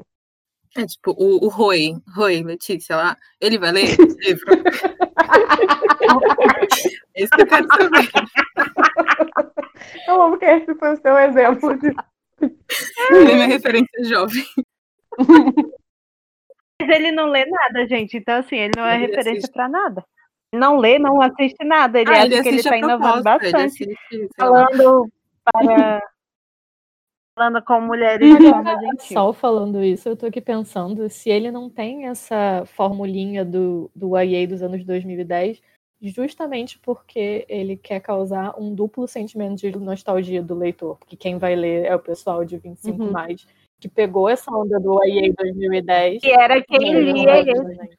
[0.76, 4.56] É tipo, o, o Roy, Roy, Letícia lá, ele vai ler esse livro?
[7.14, 8.08] É isso que eu quero saber.
[10.08, 11.88] eu amo que esse foi o seu exemplo de
[13.10, 14.44] Ele é minha referência jovem.
[16.80, 18.16] Mas ele não lê nada, gente.
[18.18, 19.52] Então, assim, ele não é Ele referência assiste.
[19.52, 20.04] pra nada.
[20.54, 22.00] Não lê, não assiste nada.
[22.00, 23.56] Ele Ah, acha ele que ele tá inovando bastante.
[23.56, 23.96] assiste.
[24.36, 25.08] Falando
[25.44, 26.02] para.
[27.38, 28.98] falando com mulheres de forma gentil.
[29.16, 34.16] Só falando isso, eu tô aqui pensando se ele não tem essa formulinha do, do
[34.18, 35.60] YA dos anos 2010,
[36.00, 41.56] justamente porque ele quer causar um duplo sentimento de nostalgia do leitor, porque quem vai
[41.56, 43.10] ler é o pessoal de 25 Uhum.
[43.10, 43.46] mais,
[43.80, 46.20] que pegou essa onda do YA 2010.
[46.22, 47.90] Que era quem lia também.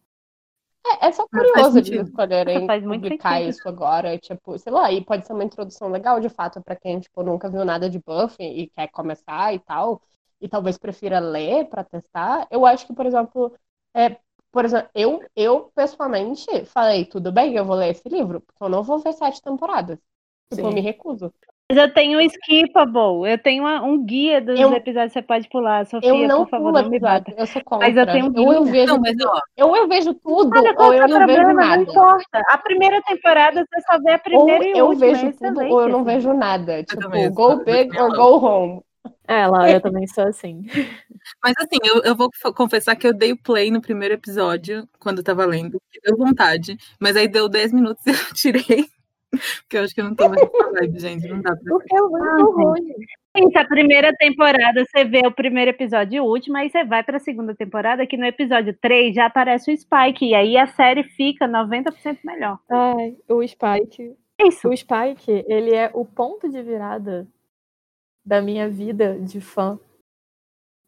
[1.01, 2.03] É, é só curioso sentido.
[2.07, 3.49] escolherem Faz muito publicar sentido.
[3.49, 6.99] isso agora, tipo, sei lá, e pode ser uma introdução legal, de fato, pra quem,
[6.99, 10.01] tipo, nunca viu nada de Buffy e quer começar e tal,
[10.39, 12.47] e talvez prefira ler pra testar.
[12.49, 13.53] Eu acho que, por exemplo,
[13.93, 14.15] é,
[14.51, 18.69] por exemplo, eu, eu pessoalmente falei, tudo bem, eu vou ler esse livro, porque eu
[18.69, 19.97] não vou ver sete temporadas.
[20.53, 21.33] Tipo, eu me recuso.
[21.69, 23.29] Mas eu tenho um skippable.
[23.29, 25.85] Eu tenho uma- um guia dos Eu- episódios que você pode pular.
[25.85, 27.41] Sofia, Eu não por favor, pulo não me episódio, bata.
[27.41, 27.87] eu sou contra.
[27.87, 28.71] Mas eu tenho ou eu guia.
[28.71, 31.17] vejo Não, mas tudo, ó, ou eu vejo tudo, Olha, qual ou é eu não
[31.27, 31.53] vejo problema?
[31.53, 31.81] Não nada.
[31.81, 32.43] importa.
[32.47, 35.07] A primeira temporada você só vê a Ou primeira e eu última.
[35.07, 36.83] vejo é tudo, ou eu não esse vejo nada.
[36.85, 38.81] Tipo, eu go eu big or go home.
[39.27, 40.65] É, Laura, eu também sou assim.
[41.43, 45.17] Mas assim, eu, eu vou confessar que eu dei o play no primeiro episódio, quando
[45.17, 48.85] eu tava lendo, que deu vontade, mas aí deu 10 minutos e eu tirei.
[49.29, 51.27] Porque eu acho que eu não tô mais nessa vibe, gente.
[51.27, 51.59] Não dá pra.
[51.75, 52.93] Porque eu Ah, muito ruim.
[53.35, 57.03] Gente, a primeira temporada você vê o primeiro episódio e o último, aí você vai
[57.03, 61.03] pra segunda temporada, que no episódio 3 já aparece o Spike, e aí a série
[61.03, 62.57] fica 90% melhor.
[62.69, 64.15] Ai, o Spike.
[64.39, 64.69] É isso.
[64.69, 67.27] O Spike, ele é o ponto de virada
[68.27, 69.79] da minha vida de fã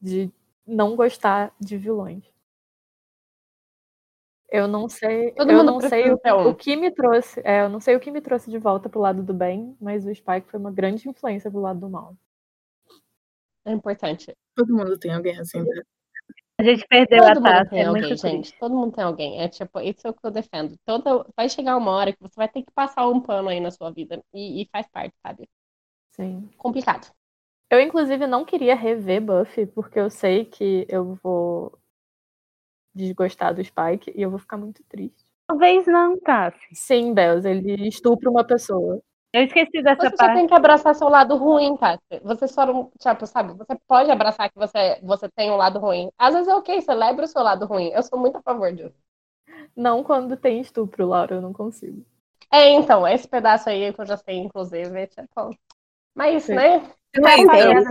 [0.01, 0.29] de
[0.67, 2.21] não gostar de vilões.
[4.51, 7.79] Eu não sei, Todo eu não sei o, o que me trouxe, é, eu não
[7.79, 10.59] sei o que me trouxe de volta pro lado do bem, mas o Spike foi
[10.59, 12.17] uma grande influência pro lado do mal.
[13.63, 14.35] É importante.
[14.55, 15.59] Todo mundo tem alguém assim.
[15.59, 15.81] né?
[16.59, 18.59] A gente perdeu Todo a mundo taça, tem é alguém, gente.
[18.59, 19.41] Todo mundo tem alguém.
[19.41, 20.75] É tipo, isso é o que eu defendo.
[20.83, 21.25] Toda...
[21.37, 23.91] Vai chegar uma hora que você vai ter que passar um pano aí na sua
[23.91, 24.21] vida.
[24.33, 25.47] E, e faz parte, sabe?
[26.11, 26.49] Sim.
[26.57, 27.09] Complicado.
[27.69, 31.77] Eu, inclusive, não queria rever Buffy, porque eu sei que eu vou
[32.93, 35.25] desgostar do Spike e eu vou ficar muito triste.
[35.47, 36.67] Talvez não, Tassi.
[36.73, 39.01] Sim, Bells, ele estupra uma pessoa.
[39.31, 40.37] Eu esqueci dessa Você só parte.
[40.37, 42.19] tem que abraçar seu lado ruim, Tati.
[42.23, 43.53] Você só não, tipo, sabe?
[43.53, 46.09] Você pode abraçar que você, você tem um lado ruim.
[46.17, 47.89] Às vezes é ok, celebre o seu lado ruim.
[47.89, 48.95] Eu sou muito a favor disso.
[49.75, 52.03] Não quando tem estupro, Laura, eu não consigo.
[52.51, 55.55] É, então, esse pedaço aí que eu já sei, inclusive, é tipo.
[56.15, 56.55] Mas, Sim.
[56.55, 56.81] né?
[57.15, 57.83] É, Não é então,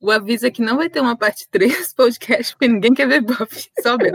[0.00, 3.20] o aviso é que não vai ter uma parte 3 podcast, porque ninguém quer ver
[3.20, 3.68] Buffy.
[3.80, 4.12] Só Bel.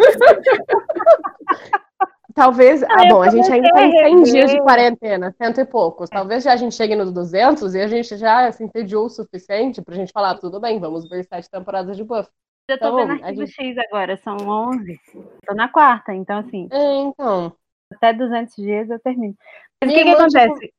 [2.34, 2.82] Talvez.
[2.84, 4.32] Ah, bom, a gente ainda tem a 100 rever.
[4.34, 6.10] dias de quarentena, cento e poucos.
[6.10, 9.82] Talvez já a gente chegue nos 200 e a gente já se entediou o suficiente
[9.84, 12.32] pra gente falar, tudo bem, vamos ver sete temporadas de Buffy.
[12.68, 15.00] Eu tô Então, vendo Arquivo gente- X agora, são 11.
[15.46, 17.54] Tô na quarta, então assim, É, então.
[17.94, 19.36] até 200 dias eu termino.
[19.84, 20.74] Mas o que que tipo, acontece?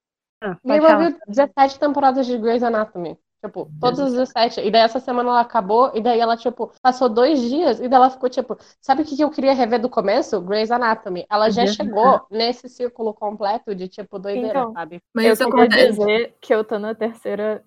[0.44, 1.10] Ah, Minha pode irmã falar.
[1.10, 3.18] viu 17 temporadas de Grey's Anatomy.
[3.44, 4.60] Tipo, todas as 17.
[4.60, 7.96] E daí essa semana ela acabou, e daí ela, tipo, passou dois dias, e daí
[7.96, 10.40] ela ficou, tipo, sabe o que que eu queria rever do começo?
[10.40, 11.26] Grey's Anatomy.
[11.30, 15.02] Ela já chegou nesse círculo completo de, tipo, doideira, Então, sabe?
[15.14, 16.00] Mas eu isso queria acontece.
[16.00, 17.62] dizer que eu tô na terceira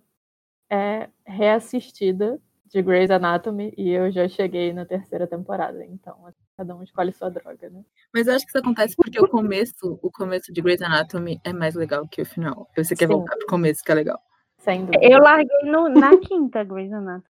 [0.69, 5.85] é, reassistida de Grey's Anatomy e eu já cheguei na terceira temporada.
[5.85, 6.17] Então,
[6.57, 7.83] cada um escolhe sua droga, né?
[8.11, 11.53] Mas eu acho que isso acontece porque o começo, o começo de Grey's Anatomy é
[11.53, 12.67] mais legal que o final.
[12.75, 13.13] Você quer Sim.
[13.13, 14.19] voltar pro começo, que é legal.
[14.57, 15.05] Sem dúvida.
[15.05, 17.23] Eu larguei no- na quinta, Grey's Anatomy.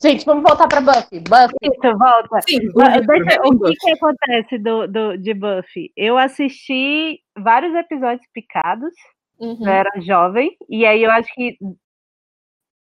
[0.00, 1.18] Gente, vamos voltar pra Buffy.
[1.18, 1.56] Buffy.
[1.60, 2.40] Isso, volta.
[2.48, 5.92] Sim, o deixa- o que, que acontece do, do, de Buffy?
[5.96, 8.92] Eu assisti vários episódios picados,
[9.40, 9.58] Uhum.
[9.60, 11.58] eu era jovem, e aí eu acho que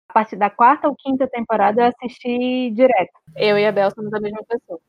[0.09, 3.11] a partir da quarta ou quinta temporada eu assisti direto.
[3.35, 4.79] Eu e a Bel somos a mesma pessoa.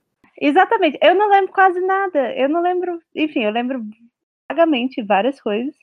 [0.40, 0.98] Exatamente.
[1.02, 2.34] Eu não lembro quase nada.
[2.36, 3.00] Eu não lembro.
[3.14, 3.82] Enfim, eu lembro
[4.50, 5.74] vagamente várias coisas.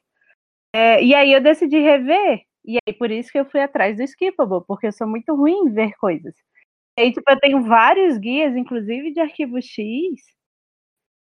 [0.74, 2.44] É, e aí eu decidi rever.
[2.66, 5.54] E aí por isso que eu fui atrás do Skippable, porque eu sou muito ruim
[5.70, 6.36] em ver coisas.
[7.00, 9.74] E aí, tipo, eu tenho vários guias, inclusive de arquivo X.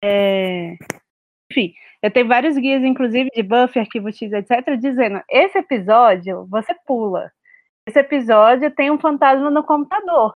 [0.01, 0.75] É,
[1.51, 6.73] Enfim, eu tenho vários guias, inclusive de Buffy, arquivo X, etc., dizendo: esse episódio você
[6.85, 7.31] pula.
[7.87, 10.33] Esse episódio tem um fantasma no computador.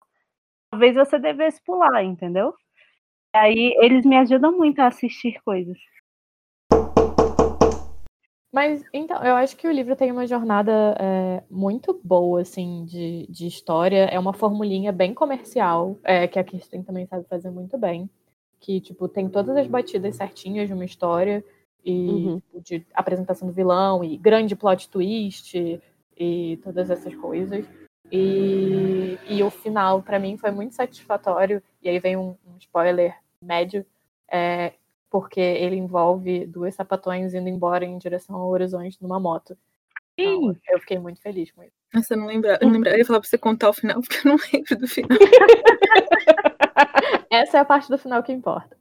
[0.72, 2.54] Talvez você devesse pular, entendeu?
[3.36, 5.78] Aí eles me ajudam muito a assistir coisas.
[8.52, 13.28] Mas, então, eu acho que o livro tem uma jornada é, muito boa, assim, de,
[13.30, 14.06] de história.
[14.06, 18.10] É uma formulinha bem comercial, é, que a Kirsten também sabe fazer muito bem.
[18.60, 21.44] Que, tipo, tem todas as batidas certinhas de uma história.
[21.86, 22.40] E Uhum.
[22.40, 25.80] tipo, de apresentação do vilão, e grande plot twist,
[26.18, 27.66] e todas essas coisas.
[28.12, 31.62] E, e o final, pra mim, foi muito satisfatório.
[31.82, 33.86] E aí vem um, um spoiler médio,
[34.30, 34.74] é,
[35.10, 39.58] porque ele envolve duas sapatões indo embora em direção ao horizonte numa moto.
[40.18, 41.74] Então, eu fiquei muito feliz com isso.
[41.94, 42.50] Nossa, eu não lembro.
[42.50, 42.90] Eu, não lembro.
[42.90, 45.10] eu ia falar pra você contar o final, porque eu não lembro do final.
[47.30, 48.76] Essa é a parte do final que importa.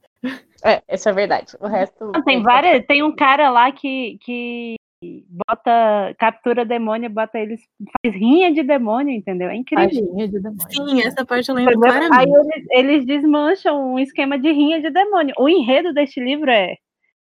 [0.63, 1.55] É, isso é verdade.
[1.59, 2.11] O resto.
[2.25, 2.83] Tem várias.
[2.87, 6.15] Tem um cara lá que, que bota.
[6.17, 7.61] captura demônio, bota eles.
[8.03, 9.49] faz rinha de demônio, entendeu?
[9.49, 9.85] É incrível.
[9.85, 10.71] Tadinha de demônio.
[10.71, 11.91] Sim, essa parte eu lembro Entendeu?
[11.91, 12.51] Aí claramente.
[12.51, 15.35] eles, eles desmancham um esquema de rinha de demônio.
[15.37, 16.77] O enredo deste livro é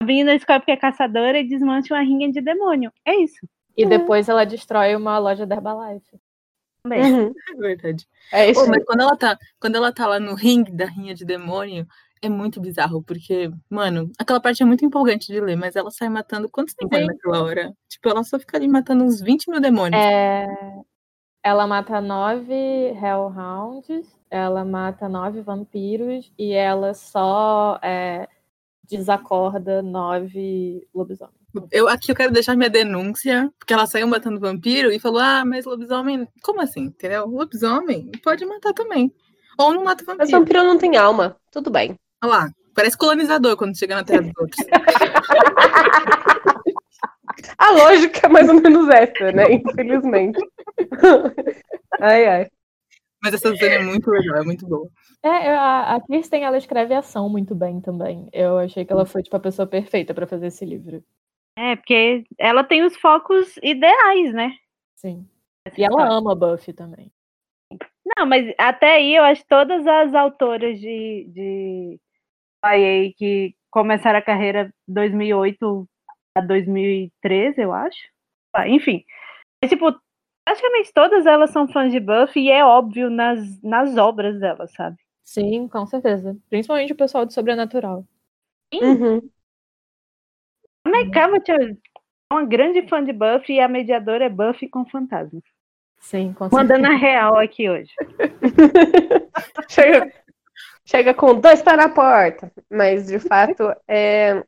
[0.01, 2.93] a menina descobre que é caçadora e desmancha uma rinha de demônio.
[3.05, 3.49] É isso.
[3.77, 6.19] E depois ela destrói uma loja da Herbalife.
[6.83, 7.03] Também.
[7.03, 7.35] Uhum.
[7.51, 8.07] É verdade.
[8.33, 8.61] É isso.
[8.61, 11.87] Pô, mas quando ela, tá, quando ela tá lá no ringue da rinha de demônio,
[12.27, 16.09] é muito bizarro, porque, mano, aquela parte é muito empolgante de ler, mas ela sai
[16.09, 17.15] matando quantos demônios Sim.
[17.15, 17.73] naquela hora?
[17.89, 20.01] Tipo, ela só fica ali matando uns 20 mil demônios.
[20.01, 20.47] É,
[21.43, 28.29] Ela mata nove Hellhounds, ela mata nove vampiros e ela só é,
[28.85, 31.37] desacorda nove lobisomens.
[31.73, 35.45] Eu, aqui eu quero deixar minha denúncia, porque ela saiu matando vampiro e falou: ah,
[35.45, 36.29] mas lobisomem.
[36.43, 36.83] Como assim?
[36.87, 37.27] Entendeu?
[37.27, 39.13] Lobisomem pode matar também.
[39.59, 40.39] Ou não mata Mas vampiro.
[40.41, 41.37] vampiro não tem alma.
[41.51, 41.97] Tudo bem.
[42.23, 44.67] Olha lá, parece colonizador quando chega na terra dos outros.
[47.59, 49.53] A lógica é mais ou menos essa, né?
[49.53, 50.39] Infelizmente.
[52.01, 52.51] ai, ai.
[53.23, 54.89] mas essa cena é muito legal, é muito boa.
[55.23, 58.29] É, a, a Kirsten, ela escreve ação muito bem também.
[58.33, 61.03] Eu achei que ela foi, tipo, a pessoa perfeita pra fazer esse livro.
[61.59, 64.53] É, porque ela tem os focos ideais, né?
[64.97, 65.27] Sim.
[65.77, 67.11] E ela ama Buffy também.
[68.17, 72.01] Não, mas até aí eu acho que todas as autoras de, de
[72.75, 75.89] YA que começaram a carreira 2008
[76.37, 77.99] a 2013, eu acho.
[78.53, 79.05] Ah, Enfim,
[79.63, 79.95] é, tipo,
[80.45, 84.97] praticamente todas elas são fãs de Buffy e é óbvio nas, nas obras delas, sabe?
[85.25, 86.37] Sim, com certeza.
[86.49, 88.05] Principalmente o pessoal do Sobrenatural.
[88.73, 89.21] Uhum.
[90.87, 94.87] Mas calma, tia, é uma grande fã de Buffy e a mediadora é Buffy com
[94.87, 95.43] fantasmas.
[95.99, 96.63] Sim, com certeza.
[96.63, 97.93] Mandando a real aqui hoje.
[99.69, 100.13] chega,
[100.87, 102.53] chega com dois pés na porta.
[102.71, 104.45] Mas, de fato, é.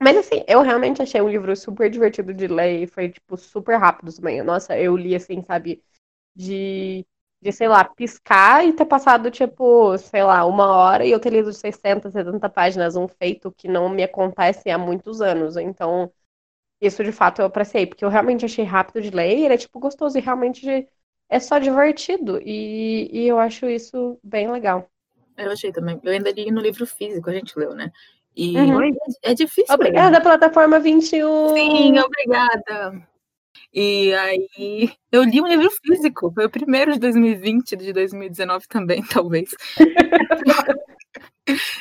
[0.00, 3.78] Mas, assim, eu realmente achei um livro super divertido de ler e foi, tipo, super
[3.78, 4.42] rápido também.
[4.42, 5.82] Nossa, eu li, assim, sabe,
[6.36, 7.06] de,
[7.42, 11.32] de, sei lá, piscar e ter passado, tipo, sei lá, uma hora e eu ter
[11.32, 15.56] lido 60, 70 páginas, um feito que não me acontece há muitos anos.
[15.56, 16.12] Então,
[16.80, 19.58] isso, de fato, eu apreciei, porque eu realmente achei rápido de ler e ele é,
[19.58, 20.88] tipo, gostoso e realmente
[21.28, 22.40] é só divertido.
[22.42, 24.88] E, e eu acho isso bem legal.
[25.38, 26.00] Eu achei também.
[26.02, 27.90] Eu ainda li no livro físico, a gente leu, né?
[28.36, 28.90] E Uhum.
[29.22, 29.74] é difícil.
[29.74, 31.54] Obrigada, plataforma 21.
[31.54, 33.06] Sim, obrigada.
[33.74, 39.02] E aí, eu li um livro físico, foi o primeiro de 2020, de 2019 também,
[39.12, 39.50] talvez.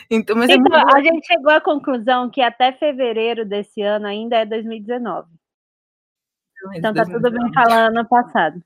[0.09, 0.95] então, mas é muito Então, bom.
[0.97, 5.29] a gente chegou à conclusão que até fevereiro desse ano ainda é 2019.
[6.75, 8.61] Então tá tudo bem falar ano passado.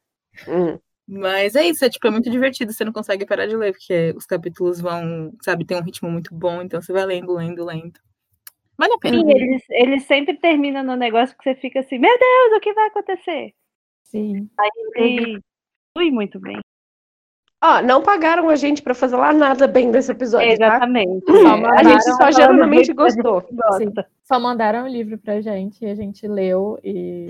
[0.47, 0.79] Hum.
[1.13, 4.13] Mas é isso, é tipo, é muito divertido, você não consegue parar de ler, porque
[4.15, 7.99] os capítulos vão, sabe, tem um ritmo muito bom, então você vai lendo, lendo, lendo.
[8.77, 9.17] Vale a pena.
[9.17, 12.73] Sim, eles, eles sempre terminam no negócio que você fica assim, meu Deus, o que
[12.73, 13.53] vai acontecer?
[14.03, 14.49] Sim.
[14.95, 15.37] E
[15.93, 16.61] flui muito bem.
[17.61, 20.65] Ó, não pagaram a gente pra fazer lá nada bem desse episódio, tá?
[20.65, 21.25] Exatamente.
[21.25, 23.45] Só A mandaram gente só falando genuinamente muito que a gostou.
[23.51, 24.07] Gosta.
[24.23, 27.27] Só mandaram o livro pra gente e a gente leu e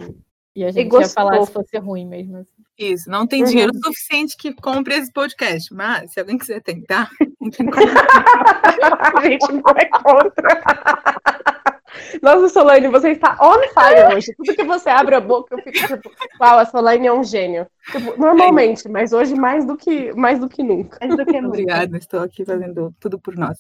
[0.56, 1.10] E a gente ia gostou.
[1.14, 2.38] falar se fosse ruim mesmo.
[2.38, 2.50] assim.
[2.78, 3.50] Isso, não tem Uhum.
[3.50, 7.10] dinheiro suficiente que compre esse podcast, mas se alguém quiser tentar,
[7.42, 9.18] entre em contato.
[9.18, 10.62] a gente não é contra.
[12.22, 14.34] Nossa, Solane, você está on fire hoje.
[14.36, 17.68] Tudo que você abre a boca, eu fico tipo, uau, a Solane é um gênio.
[17.92, 20.98] Tipo, normalmente, mas hoje mais do que, mais do que nunca.
[21.02, 21.48] Mais do que nunca.
[21.50, 23.58] Obrigada, estou aqui fazendo tudo por nós.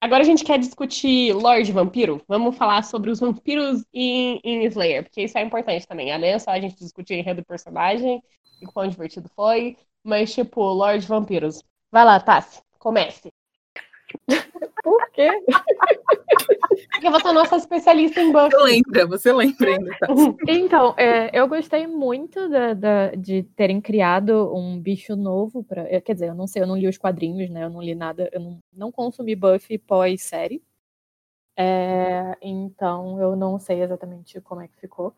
[0.00, 2.22] Agora a gente quer discutir Lorde Vampiro.
[2.26, 6.10] Vamos falar sobre os vampiros em, em Slayer, porque isso é importante também.
[6.12, 8.22] Além só a gente discutir enredo do personagem
[8.62, 11.62] e quão divertido foi, mas tipo, Lorde Vampiros.
[11.92, 13.30] Vai lá, Tassi, comece.
[14.82, 15.28] Por quê?
[16.92, 18.50] Porque você é nossa especialista em Buffy.
[18.50, 20.06] Você lembra, você lembra ainda, tá?
[20.48, 26.00] Então, é, eu gostei muito da- da- de terem criado um bicho novo para.
[26.00, 27.64] Quer dizer, eu não sei, eu não li os quadrinhos, né?
[27.64, 30.62] Eu não li nada, eu não, não consumi Buffy pós-série.
[31.56, 35.14] É, então, eu não sei exatamente como é que ficou.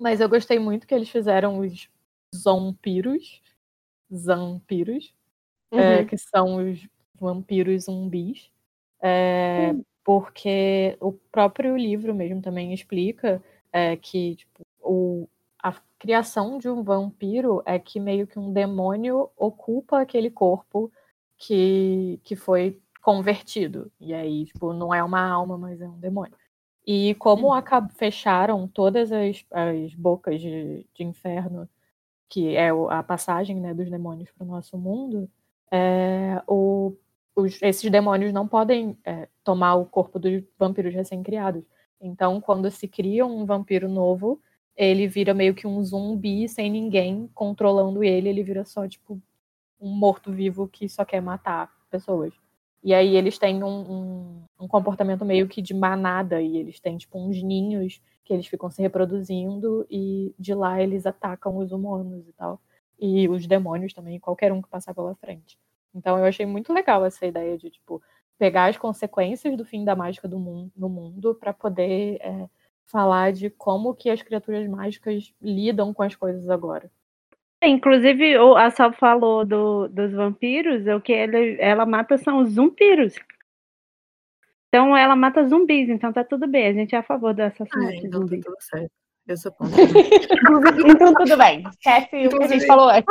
[0.00, 1.88] Mas eu gostei muito que eles fizeram os
[2.34, 3.42] zompiros.
[4.12, 5.14] Zampiros.
[5.74, 6.06] é, Uhum.
[6.06, 6.86] que são os
[7.18, 8.51] vampiros zumbis.
[9.02, 15.28] É, Porque o próprio livro mesmo também explica é, que tipo, o,
[15.62, 20.92] a criação de um vampiro é que meio que um demônio ocupa aquele corpo
[21.38, 23.90] que, que foi convertido.
[24.00, 26.34] E aí, tipo, não é uma alma, mas é um demônio.
[26.86, 31.68] E como acab- fecharam todas as, as bocas de, de inferno,
[32.28, 35.30] que é a passagem né, dos demônios para o nosso mundo,
[35.70, 36.96] é, o-
[37.36, 41.64] os- esses demônios não podem é, tomar o corpo dos vampiros recém-criados.
[42.00, 44.40] Então, quando se cria um vampiro novo,
[44.76, 49.20] ele vira meio que um zumbi sem ninguém controlando ele, ele vira só tipo
[49.80, 52.32] um morto-vivo que só quer matar pessoas.
[52.82, 56.96] E aí eles têm um, um- um comportamento meio que de manada, e eles têm
[56.98, 62.26] tipo uns ninhos que eles ficam se reproduzindo, e de lá eles atacam os humanos
[62.28, 62.60] e tal.
[62.98, 65.58] E os demônios também, qualquer um que passar pela frente.
[65.94, 68.02] Então eu achei muito legal essa ideia de, tipo,
[68.38, 72.48] pegar as consequências do fim da mágica do mundo, no mundo para poder é,
[72.86, 76.90] falar de como que as criaturas mágicas lidam com as coisas agora.
[77.62, 82.50] Inclusive, o- a Sal falou do, dos vampiros, o que ele, ela mata são os
[82.54, 83.14] zumpiros.
[84.68, 86.66] Então ela mata zumbis, então tá tudo bem.
[86.66, 88.44] A gente é a favor do Ah, assassinato de então tá zumbis.
[88.44, 88.90] tudo certo.
[89.28, 89.76] Eu sou contra.
[90.96, 91.62] Então tudo bem.
[91.68, 93.04] Esquece o que a gente Inclusive- falou antes.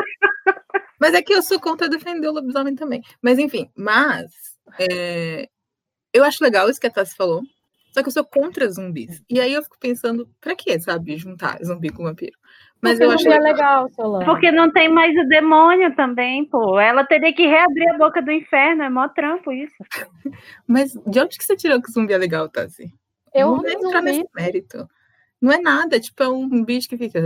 [1.02, 3.02] Mas é que eu sou contra defender o lobisomem também.
[3.20, 4.32] Mas enfim, mas
[4.80, 5.50] é,
[6.14, 7.42] eu acho legal isso que a Tassi falou.
[7.92, 9.22] Só que eu sou contra zumbis.
[9.28, 12.38] E aí eu fico pensando, pra que, sabe, juntar zumbi com vampiro?
[12.82, 13.52] Mas Porque eu acho é legal.
[13.52, 14.26] legal, Solano.
[14.26, 16.80] Porque não tem mais o demônio também, pô.
[16.80, 19.76] Ela teria que reabrir a boca do inferno, é mó trampo isso.
[20.68, 22.94] Mas de onde que você tirou que zumbi é legal, Tassi?
[23.34, 24.12] Eu não amo vai entrar zumbi.
[24.12, 24.88] nesse mérito.
[25.42, 27.20] Não é nada, tipo, é um bicho que fica.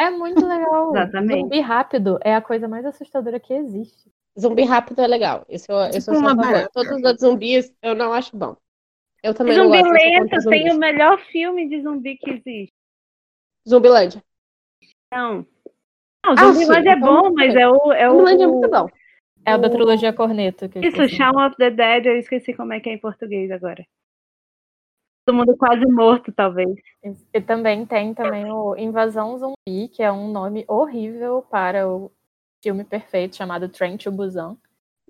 [0.00, 0.04] "Ah".
[0.04, 0.90] É muito legal.
[0.90, 1.40] Exatamente.
[1.42, 4.10] Zumbi rápido é a coisa mais assustadora que existe.
[4.38, 5.44] Zumbi rápido é legal.
[5.48, 6.68] Isso, eu- isso eu Tipo sou uma.
[6.68, 8.56] Todos os outros zumbis eu não acho bom.
[9.22, 9.94] Eu também não Zumbi gosto.
[9.94, 12.72] eu sou contra lento tem o melhor filme de zumbi que existe.
[13.68, 14.22] Zumbilândia.
[15.12, 15.46] Não.
[16.24, 17.92] Não, Ah, Zumbilândia sim, é então bom, mas é o.
[17.92, 18.88] É o Zumbilândia é muito bom.
[19.44, 20.66] É o da trilogia Corneto.
[20.76, 21.08] Isso.
[21.08, 23.84] Shaun of the Dead, eu esqueci como é que é em português agora.
[25.26, 26.74] Todo mundo quase morto, talvez.
[27.32, 32.10] E também tem também o Invasão Zumbi, que é um nome horrível para o
[32.62, 34.56] filme perfeito chamado Train to Busan.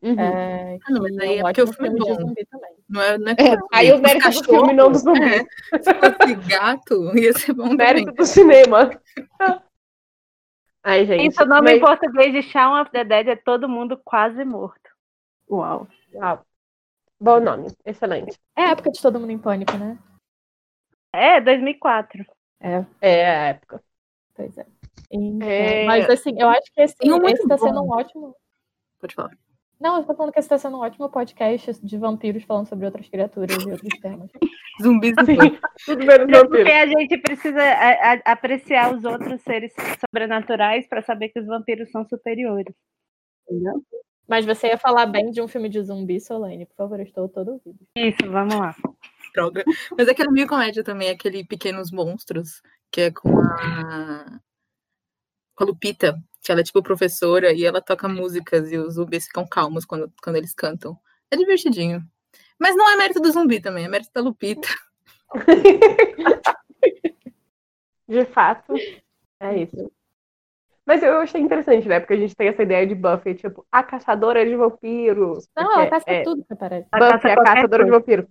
[0.02, 0.18] Uhum.
[0.18, 2.20] É, Ah, não, mas aí é é porque o filme é filme de bom.
[2.28, 2.70] zumbi também.
[2.88, 5.20] Não é, não é É, aí o mérito Os do filme, não do zumbi.
[5.22, 5.38] é,
[5.82, 8.14] se fosse gato, ia ser bom Mérito também.
[8.16, 8.90] do cinema.
[10.82, 11.28] Ai, gente.
[11.32, 14.42] Isso, o nome em mas- português de Shaun of the Dead é Todo Mundo Quase
[14.44, 14.88] Morto.
[15.50, 15.86] Uau.
[16.14, 16.42] Uau.
[17.20, 17.66] Bom nome.
[17.84, 18.38] Excelente.
[18.56, 19.98] É a época de Todo Mundo em Pânico, né?
[21.12, 22.24] É, 2004.
[22.60, 23.82] É, É a época.
[24.34, 24.66] pois é.
[25.10, 25.84] Então, É.
[25.86, 27.66] Mas assim, eu acho que esse, um tá bom.
[27.66, 28.36] sendo um ótimo.
[29.00, 29.30] Pode falar.
[29.80, 32.84] Não, eu tô falando que esse tá sendo um ótimo podcast de vampiros falando sobre
[32.84, 34.30] outras criaturas e outros temas.
[34.82, 35.24] Zumbis do
[35.84, 39.72] tudo menos É porque a gente precisa a- a- apreciar os outros seres
[40.06, 42.74] sobrenaturais para saber que os vampiros são superiores.
[43.48, 43.82] Entendeu?
[44.30, 47.28] Mas você ia falar bem de um filme de zumbi, Solane, por favor, eu estou
[47.28, 47.80] todo ouvido.
[47.96, 48.76] Isso, vamos lá.
[49.34, 49.64] droga.
[49.98, 52.62] Mas é aquele meio comédia também, aquele Pequenos Monstros,
[52.92, 54.40] que é com a.
[55.52, 59.26] com a Lupita, que ela é tipo professora e ela toca músicas e os zumbis
[59.26, 60.96] ficam calmos quando, quando eles cantam.
[61.28, 62.00] É divertidinho.
[62.56, 64.68] Mas não é mérito do zumbi também, é mérito da Lupita.
[68.06, 68.74] De fato,
[69.40, 69.90] é isso.
[70.90, 72.00] Mas eu achei interessante, né?
[72.00, 75.48] Porque a gente tem essa ideia de Buffy, tipo, a caçadora de vampiros.
[75.56, 76.88] Não, ela caça é, tudo que aparece.
[76.90, 78.26] Buffy caça é a qualquer caçadora de vampiros.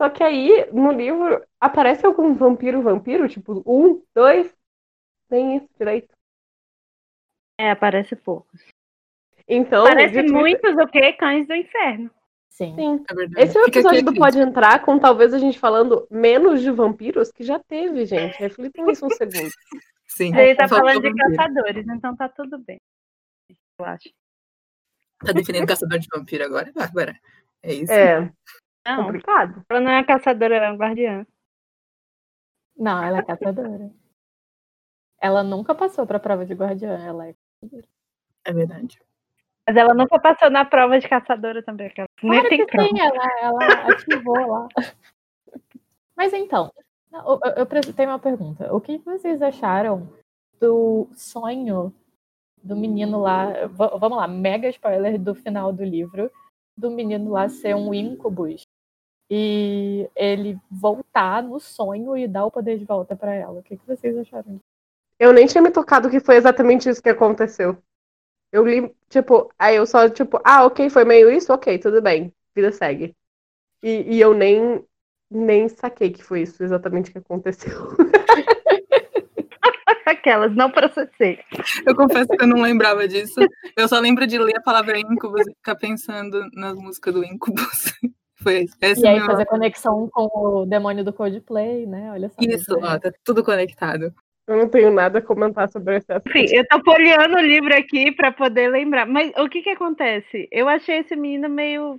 [0.00, 4.54] Só que aí, no livro, aparece algum vampiro vampiro, tipo, um, dois,
[5.28, 6.14] nem isso direito.
[7.58, 8.62] É, aparece poucos.
[9.48, 11.12] Então, Parece dito isso- muitos o quê?
[11.12, 12.08] Cães do inferno.
[12.48, 12.72] Sim.
[12.76, 13.04] Sim.
[13.10, 13.44] É verdade.
[13.48, 16.62] Esse é o episódio aqui do a Pode Entrar com talvez a gente falando menos
[16.62, 18.38] de vampiros que já teve, gente.
[18.38, 19.50] Reflitam isso um segundo.
[20.16, 20.34] Sim.
[20.34, 21.36] Ele tá falando de vampiro.
[21.36, 22.80] caçadores, então tá tudo bem.
[23.78, 24.08] Eu acho.
[25.18, 27.18] Tá defendendo caçador de vampiro agora, Bárbara?
[27.62, 27.92] É isso?
[27.92, 28.32] É
[28.86, 29.62] Não, complicado.
[29.68, 31.26] ela não é caçadora, ela é uma guardiã.
[32.78, 33.90] Não, ela é caçadora.
[35.20, 37.34] Ela nunca passou pra prova de guardiã, ela é
[38.44, 38.98] É verdade.
[39.68, 41.92] Mas ela nunca passou na prova de caçadora também.
[42.22, 42.88] Nem Claro tem que prova.
[42.88, 44.68] sim, ela, ela ativou lá.
[46.16, 46.72] Mas então,
[47.24, 48.74] eu, eu- tenho uma pergunta.
[48.74, 50.08] O que vocês acharam
[50.60, 51.92] do sonho
[52.62, 53.66] do menino lá?
[53.68, 56.30] va- Vamos lá, mega spoiler do final do livro,
[56.76, 58.62] do menino lá ser um incubus
[59.30, 63.60] e ele voltar no sonho e dar o poder de volta pra ela.
[63.60, 64.60] O que, que vocês acharam?
[65.18, 67.76] Eu nem tinha me tocado que foi exatamente isso que aconteceu.
[68.52, 72.32] Eu li, tipo, aí eu só, tipo, ah, ok, foi meio isso, ok, tudo bem,
[72.54, 73.14] vida segue.
[73.82, 74.84] E, e eu nem,
[75.30, 77.72] nem saquei que foi isso exatamente que aconteceu.
[80.06, 81.40] Aquelas, não processei.
[81.84, 83.40] Eu confesso que eu não lembrava disso.
[83.76, 87.92] Eu só lembro de ler a palavra incubus e ficar pensando nas músicas do incubus.
[88.36, 88.76] Foi esse.
[88.80, 89.26] Esse E aí meu...
[89.26, 92.12] fazer conexão com o demônio do Coldplay, né?
[92.12, 92.36] Olha só.
[92.40, 94.14] Isso, ó, tá tudo conectado.
[94.46, 96.28] Eu não tenho nada a comentar sobre esse assunto.
[96.28, 99.04] Enfim, eu tô folheando o livro aqui pra poder lembrar.
[99.04, 100.48] Mas o que que acontece?
[100.52, 101.96] Eu achei esse menino meio.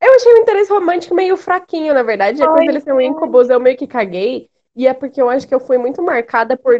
[0.00, 2.38] Eu achei o interesse romântico meio fraquinho, na verdade.
[2.38, 4.48] Depois Ai, dele ser um incubus, eu meio que caguei.
[4.74, 6.74] E é porque eu acho que eu fui muito marcada por.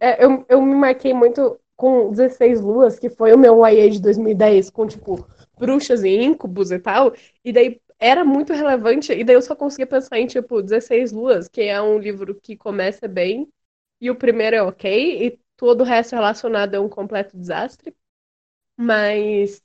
[0.00, 4.00] é, eu, eu me marquei muito com 16 Luas, que foi o meu YA de
[4.00, 5.26] 2010, com, tipo,
[5.58, 7.14] bruxas e incubus e tal.
[7.44, 9.12] E daí era muito relevante.
[9.12, 12.56] E daí eu só conseguia pensar em, tipo, 16 Luas, que é um livro que
[12.56, 13.48] começa bem.
[14.00, 15.26] E o primeiro é ok.
[15.26, 17.94] E todo o resto relacionado é um completo desastre.
[18.76, 19.62] Mas.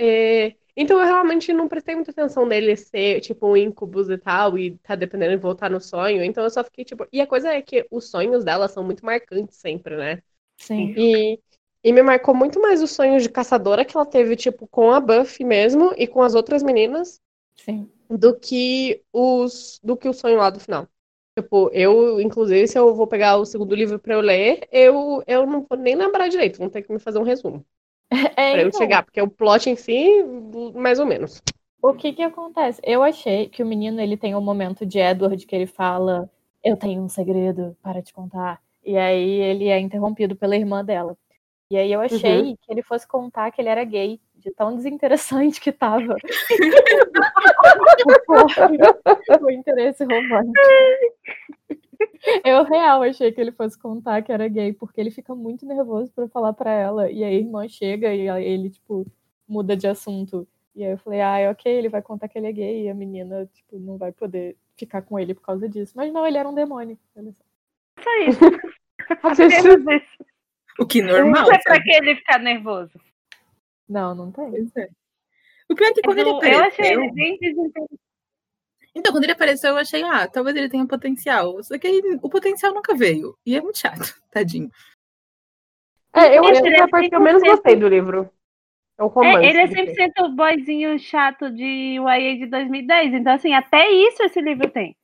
[0.00, 4.58] é, então eu realmente não prestei muita atenção nele ser, tipo, um incubus e tal,
[4.58, 6.22] e tá dependendo de voltar no sonho.
[6.24, 7.06] Então eu só fiquei, tipo.
[7.12, 10.22] E a coisa é que os sonhos dela são muito marcantes sempre, né?
[10.56, 10.94] Sim.
[10.96, 11.40] E,
[11.84, 15.00] e me marcou muito mais os sonhos de caçadora que ela teve, tipo, com a
[15.00, 17.20] Buffy mesmo e com as outras meninas,
[17.56, 17.90] Sim.
[18.08, 20.88] do que os do que o sonho lá do final.
[21.38, 25.46] Tipo, eu, inclusive, se eu vou pegar o segundo livro pra eu ler, eu, eu
[25.46, 27.64] não vou nem lembrar direito, vão ter que me fazer um resumo.
[28.10, 30.24] É, Pra eu então, chegar, porque o plot em si,
[30.74, 31.42] mais ou menos.
[31.82, 32.80] O que que acontece?
[32.84, 36.30] Eu achei que o menino ele tem um momento de Edward que ele fala:
[36.62, 38.60] Eu tenho um segredo para te contar.
[38.84, 41.16] E aí ele é interrompido pela irmã dela.
[41.70, 45.60] E aí eu achei que ele fosse contar que ele era gay, de tão desinteressante
[45.60, 46.16] que tava.
[49.42, 50.52] o interesse romântico.
[52.44, 56.10] Eu real achei que ele fosse contar que era gay, porque ele fica muito nervoso
[56.12, 57.10] pra falar pra ela.
[57.10, 59.06] E aí a irmã chega e ele, tipo,
[59.46, 60.46] muda de assunto.
[60.74, 62.94] E aí eu falei, ah, ok, ele vai contar que ele é gay e a
[62.94, 65.92] menina, tipo, não vai poder ficar com ele por causa disso.
[65.96, 66.98] Mas não, ele era um demônio.
[67.16, 67.44] Olha só.
[68.28, 68.40] Isso.
[69.22, 69.64] Apenas
[70.02, 70.24] isso.
[70.78, 71.46] O que normal.
[71.46, 72.98] Não é pra que ele ficar nervoso.
[73.88, 74.68] Não, não tem.
[74.76, 74.88] É.
[75.68, 77.02] O pior é que quando ele Eu, eu achei apareceu.
[77.02, 78.00] ele bem desinteressante.
[78.94, 81.62] Então, quando ele apareceu, eu achei, ah, talvez ele tenha potencial.
[81.62, 83.36] Só que aí, o potencial nunca veio.
[83.44, 83.98] E é muito chato,
[84.30, 84.70] tadinho.
[86.12, 87.46] É, eu Ele acho que é a parte que eu menos 100%.
[87.50, 88.30] gostei do livro.
[88.96, 89.44] É o romance.
[89.44, 93.14] É, ele é do que- 100% boyzinho chato de YA de 2010.
[93.14, 94.96] Então, assim, até isso esse livro tem.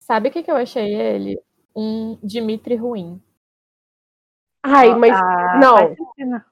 [0.00, 1.40] Sabe o que, que eu achei ele?
[1.74, 3.20] Um Dimitri ruim.
[4.62, 5.76] Ai, mas Ah, não.
[5.76, 6.44] Faz sentido.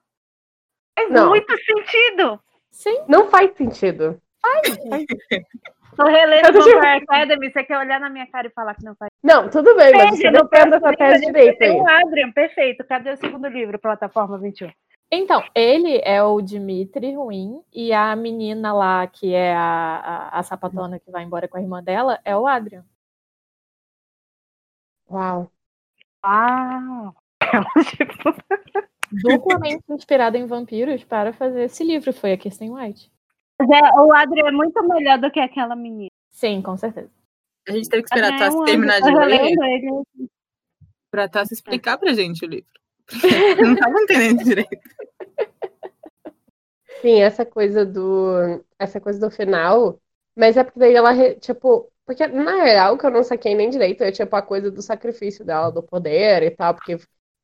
[0.98, 1.28] Faz Não.
[1.28, 2.40] muito sentido.
[2.72, 4.20] Sim, não faz sentido.
[5.96, 7.50] Tô relendo tô Vampire Academy.
[7.50, 10.18] Você quer olhar na minha cara e falar que não faz Não, tudo bem, mas
[10.18, 11.70] você próximo essa tese livro a gente direito aí.
[11.70, 12.84] Tem o Adrian, perfeito.
[12.84, 14.70] Cadê o segundo livro, Plataforma 21?
[15.10, 20.42] Então, ele é o Dimitri ruim e a menina lá, que é a, a, a
[20.42, 22.84] sapatona que vai embora com a irmã dela, é o Adrian.
[25.08, 25.50] Uau.
[26.24, 27.14] Uau!
[27.84, 28.34] tipo,
[29.12, 33.12] Duplamente inspirada em vampiros para fazer esse livro, foi a Kirsten White.
[33.58, 36.10] Mas é, o Adrian é muito melhor do que aquela menina.
[36.30, 37.10] Sim, com certeza.
[37.68, 39.96] A gente teve que esperar a É Tassi um terminar de ler ele.
[41.10, 42.70] pra Tassi explicar pra gente o livro.
[43.58, 44.78] Eu não tava entendendo direito.
[47.00, 48.62] Sim, essa coisa do.
[48.78, 49.98] Essa coisa do final.
[50.36, 51.90] Mas é porque daí ela, tipo.
[52.04, 55.44] Porque, na real, que eu não saquei nem direito, é tipo a coisa do sacrifício
[55.44, 56.98] dela, do poder e tal, porque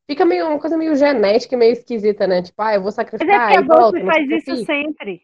[0.09, 2.43] fica meio uma coisa meio genética, e meio esquisita, né?
[2.43, 5.23] Tipo, ah, eu vou Mas é sacrificar porque a e não faz isso sempre.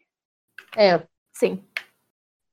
[0.77, 1.05] É.
[1.33, 1.63] Sim.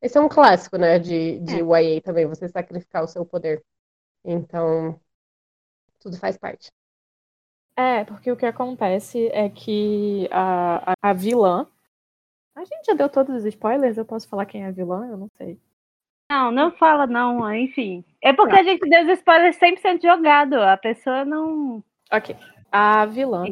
[0.00, 3.64] Esse é um clássico, né, de, de YA também, você sacrificar o seu poder.
[4.24, 5.00] Então,
[5.98, 6.70] tudo faz parte.
[7.76, 11.66] É, porque o que acontece é que a, a, a vilã.
[12.54, 15.06] A gente já deu todos os spoilers, eu posso falar quem é a vilã?
[15.06, 15.60] Eu não sei.
[16.30, 18.04] Não, não fala, não, enfim.
[18.22, 21.84] É porque a gente deu os spoilers 100% jogado, a pessoa não.
[22.10, 22.34] Ok.
[22.72, 23.44] A vilã,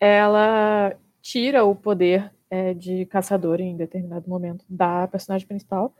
[0.00, 5.94] ela tira o poder é, de caçadora em determinado momento da personagem principal.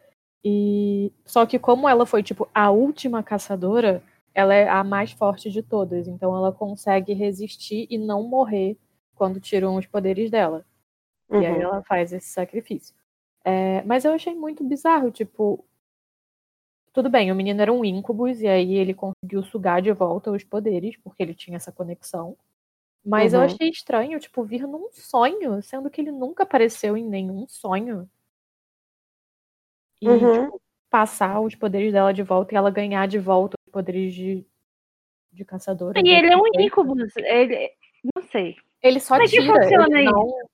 [0.44, 4.02] E só que como ela foi tipo a última caçadora,
[4.34, 8.76] ela é a mais forte de todas, então ela consegue resistir e não morrer
[9.14, 10.64] quando tiram os poderes dela.
[11.28, 11.42] Uhum.
[11.42, 12.94] E aí ela faz esse sacrifício.
[13.44, 15.64] É, mas eu achei muito bizarro, tipo.
[16.92, 20.42] Tudo bem, o menino era um incubus, e aí ele conseguiu sugar de volta os
[20.42, 22.36] poderes, porque ele tinha essa conexão.
[23.04, 23.46] Mas eu Uhum.
[23.46, 28.08] achei estranho, tipo, vir num sonho, sendo que ele nunca apareceu em nenhum sonho.
[30.02, 30.44] E, Uhum.
[30.44, 34.44] tipo, passar os poderes dela de volta e ela ganhar de volta os poderes de,
[35.32, 36.00] de caçadora.
[36.04, 37.70] E ele é um incubus, ele.
[38.14, 38.56] Não sei.
[38.82, 40.48] Ele só Como é que tira, funciona ele isso?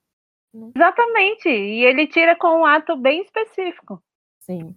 [0.52, 0.72] não...
[0.74, 1.48] Exatamente.
[1.48, 4.02] E ele tira com um ato bem específico.
[4.38, 4.74] Sim.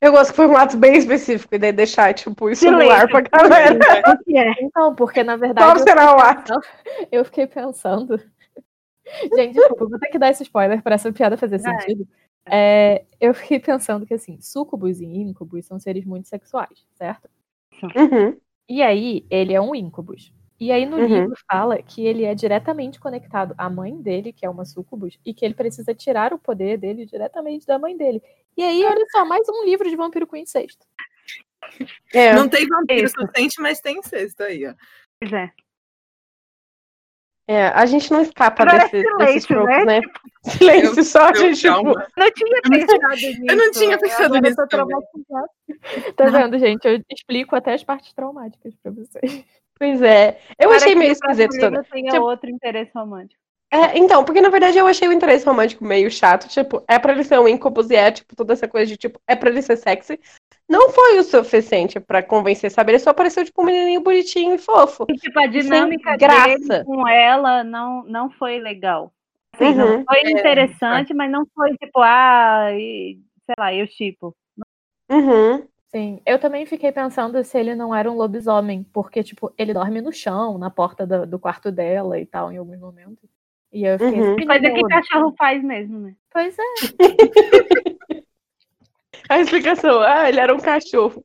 [0.00, 3.08] Eu gosto que foi um ato bem específico, e daí deixar, tipo, isso no ar
[3.08, 3.78] pra galera.
[4.28, 4.62] É?
[4.62, 5.66] Então, porque na verdade.
[5.66, 6.52] Qual será o ato?
[7.10, 8.16] Eu fiquei pensando.
[9.34, 12.06] Gente, desculpa, vou ter que dar esse spoiler para essa piada fazer sentido.
[12.46, 17.28] É, eu fiquei pensando que, assim, sucubus e incubus são seres muito sexuais, certo?
[17.82, 18.36] Uhum.
[18.68, 20.32] E aí, ele é um incubus.
[20.60, 21.06] E aí, no Uhum.
[21.06, 25.32] livro, fala que ele é diretamente conectado à mãe dele, que é uma sucubus, e
[25.32, 28.20] que ele precisa tirar o poder dele diretamente da mãe dele.
[28.56, 30.84] E aí, olha só, mais um livro de vampiro com incesto.
[32.12, 32.32] É.
[32.34, 33.14] Não tem vampiro Isso.
[33.20, 34.74] suficiente, mas tem incesto aí, ó.
[35.20, 35.52] Pois é.
[37.50, 39.84] É, a gente não escapa Agora é desse, silêncio, desses tropos, né?
[39.84, 40.00] né?
[40.92, 41.82] Silêncio, só a Eu- gente, tipo.
[42.16, 43.42] Não tinha pensado nisso.
[43.48, 44.50] Eu não tinha pensado Agora eu
[45.70, 46.14] nisso.
[46.14, 46.84] Tá vendo, gente?
[46.86, 49.44] Eu explico até as partes traumáticas pra vocês.
[49.78, 50.38] Pois é.
[50.58, 51.52] Eu Para achei meio esquisito.
[51.56, 53.40] livro tenha Tipo- outro interesse romântico.
[53.70, 56.48] É, então, porque na verdade eu achei o interesse romântico meio chato.
[56.48, 59.20] Tipo, é pra ele ser um incubus e é, tipo, toda essa coisa de, tipo,
[59.26, 60.18] é pra ele ser sexy.
[60.68, 62.92] Não foi o suficiente pra convencer, sabe?
[62.92, 65.04] Ele só pareceu, tipo, um menininho bonitinho e fofo.
[65.08, 66.48] E, tipo, a dinâmica graça.
[66.58, 69.12] dele com ela não, não foi legal.
[69.54, 70.04] Assim, não Uhum.
[70.04, 74.34] foi interessante, mas não foi tipo, ah, e, sei lá, eu tipo.
[75.10, 75.66] Uhum.
[75.90, 80.02] Sim, eu também fiquei pensando se ele não era um lobisomem, porque, tipo, ele dorme
[80.02, 83.24] no chão, na porta do, do quarto dela e tal, em alguns momentos.
[83.72, 84.34] E eu fiquei Uhum.
[84.36, 86.14] assim, Coisa "Menino, que cachorro faz mesmo, né?
[86.30, 86.62] Pois é,
[89.30, 91.24] A explicação, ah, ele era um cachorro.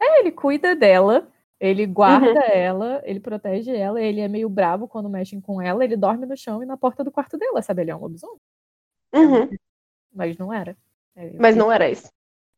[0.00, 1.28] ele cuida dela,
[1.60, 2.52] ele guarda Uhum.
[2.52, 6.36] ela, ele protege ela, ele é meio bravo quando mexem com ela, ele dorme no
[6.36, 7.82] chão e na porta do quarto dela, sabe?
[7.82, 8.38] Ele é um lobisomem,
[9.14, 9.48] Uhum.
[10.12, 10.76] mas não era.
[11.16, 12.08] Eu Mas não era isso.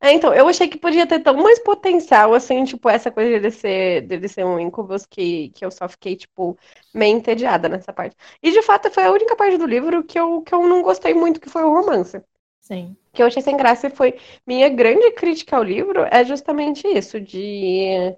[0.07, 3.51] É, então, eu achei que podia ter tão mais potencial, assim, tipo, essa coisa dele
[3.51, 6.57] ser, dele ser um incubus que, que eu só fiquei, tipo,
[6.95, 8.17] meio entediada nessa parte.
[8.41, 11.13] E, de fato, foi a única parte do livro que eu, que eu não gostei
[11.13, 12.23] muito, que foi o romance.
[12.61, 12.97] Sim.
[13.13, 17.21] que eu achei sem graça e foi minha grande crítica ao livro é justamente isso,
[17.21, 18.17] de,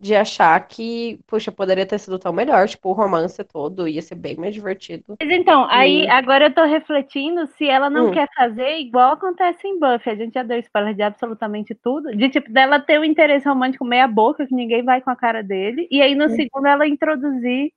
[0.00, 4.14] de achar que, puxa, poderia ter sido tão melhor, tipo, o romance todo ia ser
[4.14, 5.14] bem mais divertido.
[5.20, 8.10] Mas então, aí agora eu tô refletindo se ela não Hum.
[8.12, 10.10] quer fazer igual acontece em Buffy.
[10.10, 12.16] A gente já deu spoiler de absolutamente tudo.
[12.16, 15.42] De tipo, dela ter um interesse romântico meia boca, que ninguém vai com a cara
[15.42, 15.86] dele.
[15.90, 16.28] E aí no Hum.
[16.30, 17.70] segundo ela introduzir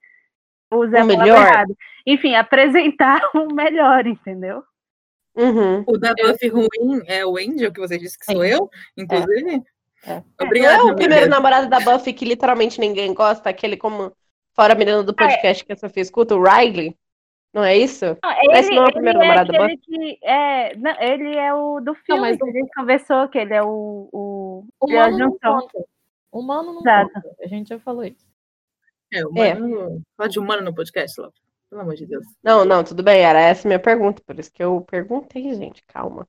[0.71, 1.27] o Zé O melhor.
[1.27, 1.75] errado.
[2.07, 4.63] Enfim, apresentar o melhor, entendeu?
[5.35, 5.83] Uhum.
[5.87, 8.49] O da Buffy ruim é o Angel, que você disse que sou Sim.
[8.49, 9.55] eu, inclusive.
[9.55, 9.72] É.
[10.05, 10.75] Não Obrigada.
[10.75, 10.95] é o amiga.
[10.97, 14.11] primeiro namorado da Buffy que literalmente ninguém gosta, aquele como
[14.53, 16.95] fora a menina do podcast que a Sofia escuta, o Riley?
[17.53, 18.05] Não é isso?
[18.21, 21.37] Não, Esse ele, não é o ele primeiro namorado da aquele que é, não, ele
[21.37, 24.85] é o do filme mas que a gente conversou, que ele é o, o é
[24.85, 25.85] Humano não conta.
[26.31, 27.13] Humano não Exato.
[27.13, 27.35] conta.
[27.41, 28.25] A gente já falou isso.
[29.13, 29.53] É, o É.
[29.53, 30.01] mano.
[30.17, 31.35] Fala de humano no podcast, Laura.
[31.69, 32.25] Pelo amor de Deus.
[32.43, 35.83] Não, não, tudo bem, era essa a minha pergunta, por isso que eu perguntei, gente,
[35.87, 36.27] calma.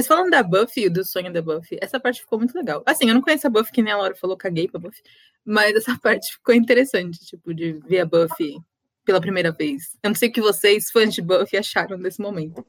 [0.00, 2.82] Mas falando da Buffy, do sonho da Buffy, essa parte ficou muito legal.
[2.86, 5.02] Assim, eu não conheço a Buffy, que nem a Laura falou, caguei pra Buffy.
[5.44, 8.56] Mas essa parte ficou interessante, tipo, de ver a Buffy
[9.04, 9.98] pela primeira vez.
[10.02, 12.64] Eu não sei o que vocês, fãs de Buffy, acharam desse momento.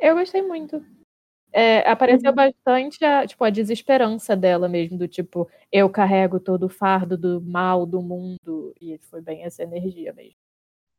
[0.00, 0.84] Eu gostei muito.
[1.52, 2.34] É, apareceu Uhum.
[2.34, 7.40] bastante a, tipo, a desesperança dela mesmo, do tipo, eu carrego todo o fardo do
[7.40, 8.74] mal do mundo.
[8.80, 10.34] E foi bem essa energia mesmo.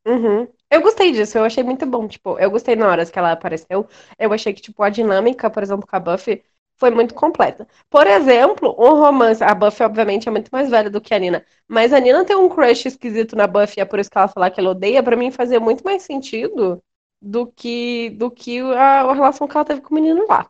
[0.07, 0.47] Uhum.
[0.69, 2.07] Eu gostei disso, eu achei muito bom.
[2.07, 3.87] Tipo, eu gostei na hora que ela apareceu.
[4.19, 6.43] Eu achei que, tipo, a dinâmica, por exemplo, com a Buffy
[6.77, 7.67] foi muito completa.
[7.89, 9.43] Por exemplo, um romance.
[9.43, 11.45] A Buffy, obviamente, é muito mais velha do que a Nina.
[11.67, 14.51] Mas a Nina tem um crush esquisito na Buffy, é por isso que ela falar
[14.51, 15.01] que ela odeia.
[15.01, 16.83] Pra mim, fazia muito mais sentido
[17.21, 20.49] do que, do que a, a relação que ela teve com o menino lá.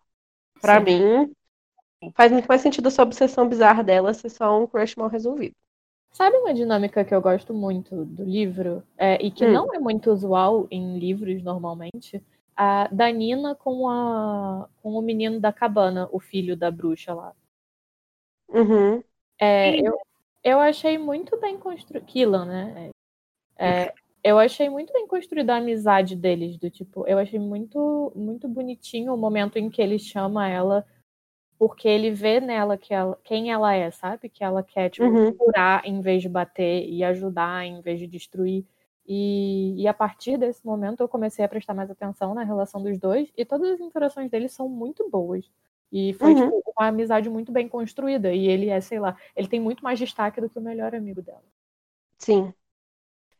[0.61, 0.85] Pra Sim.
[0.85, 1.33] mim,
[2.15, 5.55] faz muito mais sentido essa obsessão bizarra dela ser só um crush mal resolvido.
[6.15, 9.51] Sabe uma dinâmica que eu gosto muito do livro, é, e que Hum.
[9.51, 12.23] não é muito usual em livros normalmente?
[12.55, 17.33] A da Nina com, a, com o menino da cabana, o filho da bruxa lá.
[18.47, 19.03] Uhum.
[19.37, 19.99] É, eu,
[20.41, 22.05] eu achei muito bem construído.
[22.05, 22.89] Killan, né?
[23.57, 23.93] É,
[24.23, 29.13] eu achei muito bem construída a amizade deles, do tipo, eu achei muito, muito bonitinho
[29.13, 30.85] o momento em que ele chama ela,
[31.57, 34.29] porque ele vê nela que ela, quem ela é, sabe?
[34.29, 35.33] Que ela quer, tipo, Uhum.
[35.33, 38.65] curar em vez de bater e ajudar em vez de destruir.
[39.07, 42.97] E, e a partir desse momento eu comecei a prestar mais atenção na relação dos
[42.99, 45.49] dois, e todas as interações deles são muito boas.
[45.91, 46.41] E foi Uhum.
[46.41, 48.33] tipo, uma amizade muito bem construída.
[48.33, 51.21] E ele é, sei lá, ele tem muito mais destaque do que o melhor amigo
[51.21, 51.43] dela.
[52.17, 52.53] Sim.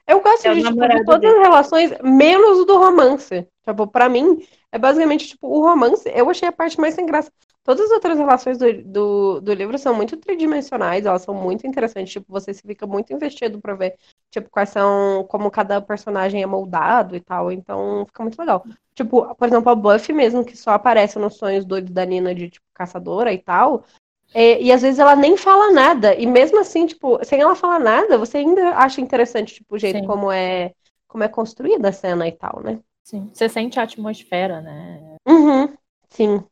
[0.08, 1.34] Eu gosto É o de, tipo, de todas dele.
[1.36, 3.48] as relações, menos o do romance.
[3.68, 7.32] Tipo, pra mim, é basicamente, tipo, o romance, eu achei a parte mais sem graça.
[7.66, 12.14] Todas as outras relações do, do, do livro são muito tridimensionais, elas são muito interessantes,
[12.14, 13.98] tipo, você se fica muito investido pra ver,
[14.30, 18.64] tipo, quais são, como cada personagem é moldado e tal, então fica muito legal.
[18.94, 22.52] Tipo, por exemplo, a Buffy mesmo, que só aparece nos sonhos doidos da Nina de,
[22.52, 23.84] tipo, caçadora e tal,
[24.32, 26.14] é, e às vezes ela nem fala nada.
[26.14, 30.02] E mesmo assim, tipo, sem ela falar nada, você ainda acha interessante, tipo, o jeito
[30.02, 30.06] Sim.
[30.06, 30.72] como é,
[31.08, 32.80] como é construída a cena e tal, né?
[33.04, 33.28] Sim.
[33.34, 35.16] Você sente a atmosfera, né?
[35.28, 35.74] Uhum,
[36.10, 36.44] sim.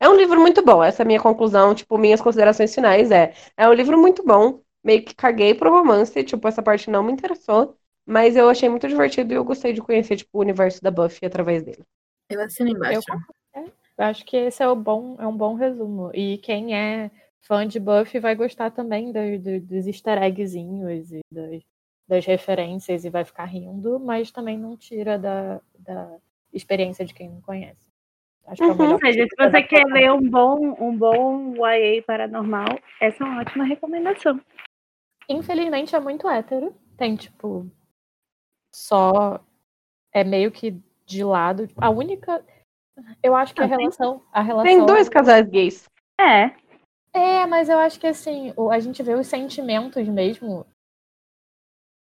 [0.00, 0.82] É um livro muito bom.
[0.82, 4.60] Essa é a minha conclusão, tipo, minhas considerações finais é, é um livro muito bom.
[4.82, 7.76] Meio que caguei pro romance, tipo, essa parte não me interessou,
[8.06, 11.26] mas eu achei muito divertido e eu gostei de conhecer, tipo, o universo da Buffy
[11.26, 11.84] através dele.
[12.30, 13.10] Eu assino embaixo.
[13.98, 16.10] Eu acho que esse é, o bom, é um bom resumo.
[16.14, 17.10] E quem é
[17.42, 21.62] fã de Buffy vai gostar também do- do- dos easter eggzinhos e das,
[22.06, 26.16] das referências e vai ficar rindo, mas também não tira da, da
[26.52, 27.87] experiência de quem não conhece.
[28.48, 28.76] Acho que é o Uhum.
[28.78, 33.26] melhor Ou seja, se você quer ler um bom, um bom YA paranormal, essa é
[33.26, 34.40] uma ótima recomendação.
[35.28, 36.74] Infelizmente é muito hétero.
[36.96, 37.70] Tem, tipo,
[38.74, 39.40] só.
[40.12, 41.68] É meio que de lado.
[41.76, 42.44] A única.
[43.22, 44.22] Eu acho que a Ah, tem- relação.
[44.32, 45.84] A relação Tem dois casais gays.
[46.20, 46.50] É,
[47.14, 50.66] É, mas eu acho que assim, a gente vê os sentimentos mesmo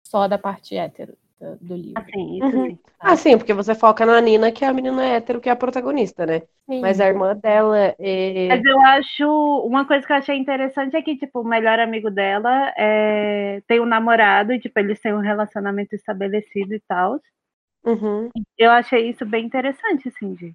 [0.06, 2.02] só da parte hétero do, do livro.
[2.02, 2.66] assim, isso Uhum.
[2.70, 2.78] sim.
[2.98, 5.56] Ah, sim, porque você foca na Nina, que é a menina hétero, que é a
[5.56, 6.40] protagonista, né?
[6.68, 6.80] Sim.
[6.80, 8.48] Mas a irmã dela é.
[8.48, 9.62] Mas eu acho.
[9.66, 13.80] Uma coisa que eu achei interessante é que, tipo, o melhor amigo dela é, tem
[13.80, 17.20] um namorado e, tipo, eles têm um relacionamento estabelecido e tal.
[17.84, 18.30] Uhum.
[18.58, 20.54] Eu achei isso bem interessante, assim, de.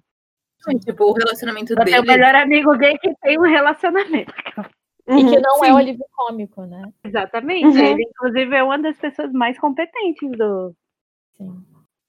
[0.64, 2.12] Sim, Tipo, o relacionamento Ela tem o dele.
[2.18, 4.32] melhor amigo gay que tem um relacionamento.
[5.08, 5.40] E que Uhum.
[5.42, 5.72] não é sim.
[5.72, 6.92] o alívio cômico, né?
[7.04, 7.66] Exatamente.
[7.66, 7.84] Uhum.
[7.84, 10.74] Ele, inclusive, é uma das pessoas mais competentes do
[11.36, 11.64] Sim.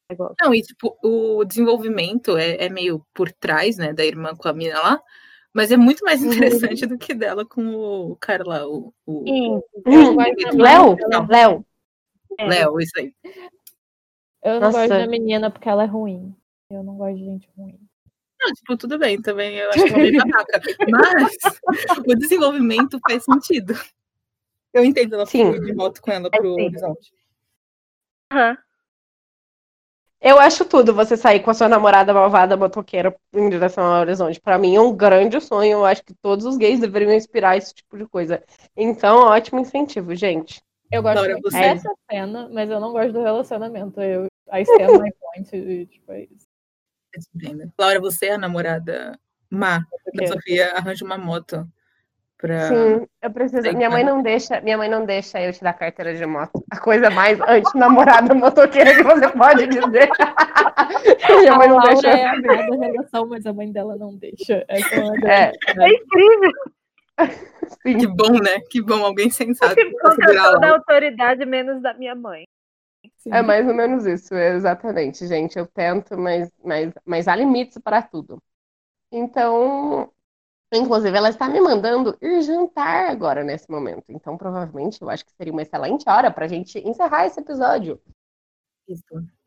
[0.09, 0.35] negócio.
[0.41, 4.53] Não, e tipo, o desenvolvimento é, é meio por trás, né, da irmã com a
[4.53, 5.01] mina lá,
[5.51, 6.31] mas é muito mais Uhum.
[6.33, 7.65] interessante do que dela com
[8.11, 9.61] o cara lá, o, o Sim.
[10.15, 10.95] Gosto Léo?
[10.95, 11.27] dela.
[11.29, 11.65] Léo.
[12.37, 12.47] É.
[12.47, 13.13] Léo, isso aí.
[14.43, 14.99] Eu não gosto Nossa.
[14.99, 16.35] da menina porque ela é ruim.
[16.69, 17.79] Eu não gosto de gente ruim.
[18.43, 20.61] Não, tipo, tudo bem, também eu acho que é meio babaca.
[20.89, 21.37] Mas
[22.05, 23.73] o desenvolvimento faz sentido.
[24.73, 25.51] Eu entendo ela Sim.
[25.61, 26.65] de moto com ela pro sim.
[26.65, 27.13] horizonte.
[28.31, 28.57] Aham.
[30.19, 34.39] Eu acho tudo você sair com a sua namorada malvada motoqueira em direção ao horizonte.
[34.39, 35.71] Pra mim é um grande sonho.
[35.73, 38.41] Eu acho que todos os gays deveriam inspirar esse tipo de coisa.
[38.75, 40.61] Então, ótimo incentivo, gente.
[40.89, 43.99] Eu gosto Laura, muito você- dessa cena, mas eu não gosto do relacionamento.
[43.99, 45.55] Eu, I stand my point.
[45.55, 46.47] E, tipo, é isso.
[47.35, 47.71] Entendo.
[47.77, 49.17] Laura, você é a namorada
[49.49, 51.67] má da Sofia, arranja uma moto
[52.37, 52.67] pra.
[52.67, 53.71] Sim, eu preciso.
[53.73, 56.63] Minha mãe não deixa, minha mãe não deixa eu te dar carteira de moto.
[56.71, 60.09] A coisa mais anti-namorada motoqueira que você pode dizer.
[61.39, 62.09] minha mãe a não Laura deixa.
[62.09, 64.65] é a da relação, mas a mãe dela não deixa.
[64.67, 64.79] É
[65.25, 65.51] É.
[65.67, 66.51] É incrível.
[67.83, 67.97] Sim.
[67.97, 68.59] Que bom, né?
[68.69, 72.15] Que bom, alguém sensato Tipo, pra com segurar a toda a autoridade, menos da minha
[72.15, 72.43] mãe.
[73.17, 73.31] Sim.
[73.31, 75.57] É mais ou menos isso, exatamente, gente.
[75.57, 78.41] Eu tento, mas, mas, mas há limites para tudo.
[79.11, 80.11] Então,
[80.73, 84.05] inclusive, ela está me mandando ir jantar agora nesse momento.
[84.09, 88.01] Então, provavelmente, eu acho que seria uma excelente hora para a gente encerrar esse episódio.
[88.87, 89.03] Isso.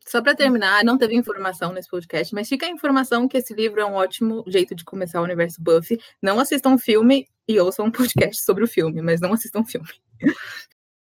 [0.07, 3.81] Só para terminar, não teve informação nesse podcast, mas fica a informação que esse livro
[3.81, 5.99] é um ótimo jeito de começar o universo Buffy.
[6.21, 9.89] Não assistam filme e ouçam um podcast sobre o filme, mas não assistam filme.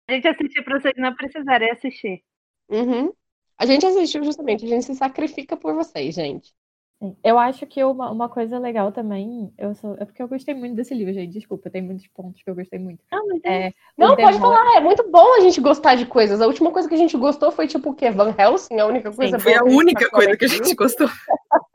[0.08, 2.22] A gente assistiu pra vocês não precisarem assistir.
[2.70, 3.12] Uhum.
[3.58, 6.52] A gente assistiu justamente, a gente se sacrifica por vocês, gente.
[7.00, 7.16] Sim.
[7.22, 10.74] Eu acho que uma, uma coisa legal também, eu sou, é porque eu gostei muito
[10.74, 11.32] desse livro, gente.
[11.32, 13.04] Desculpa, tem muitos pontos que eu gostei muito.
[13.12, 16.06] Não, mas É, Não, o pode demônio- falar, é muito bom a gente gostar de
[16.06, 16.40] coisas.
[16.40, 18.10] A última coisa que a gente gostou foi tipo o quê?
[18.10, 21.08] Van Helsing, a única coisa Foi a única coisa que a gente gostou.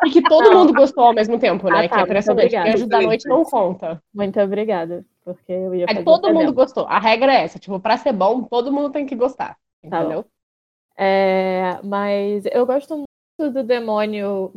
[0.06, 1.80] E que todo mundo gostou ao mesmo tempo, né?
[1.80, 2.56] Ah, que tá, é muito impressionante.
[2.58, 4.04] Anjos da Noite não conta.
[4.14, 6.86] Muito obrigada, porque eu ia É fazer todo mundo gostou.
[6.88, 9.58] A regra é essa, tipo, pra ser bom, todo mundo tem que gostar.
[9.90, 10.02] Tá.
[10.02, 10.26] Entendeu?
[10.96, 14.54] É, mas eu gosto muito do demônio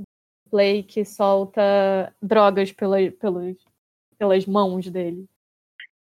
[0.51, 3.57] Play que solta drogas pela, pelos,
[4.19, 5.27] pelas mãos dele.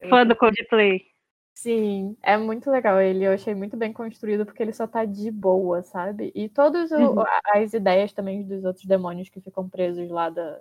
[0.09, 1.11] fã do Coldplay.
[1.55, 3.25] Sim, é muito legal ele.
[3.25, 6.33] Eu achei muito bem construído porque ele só tá de boa, sabe?
[6.35, 7.23] E todas Uhum.
[7.55, 10.61] as ideias também dos outros demônios que ficam presos lá da,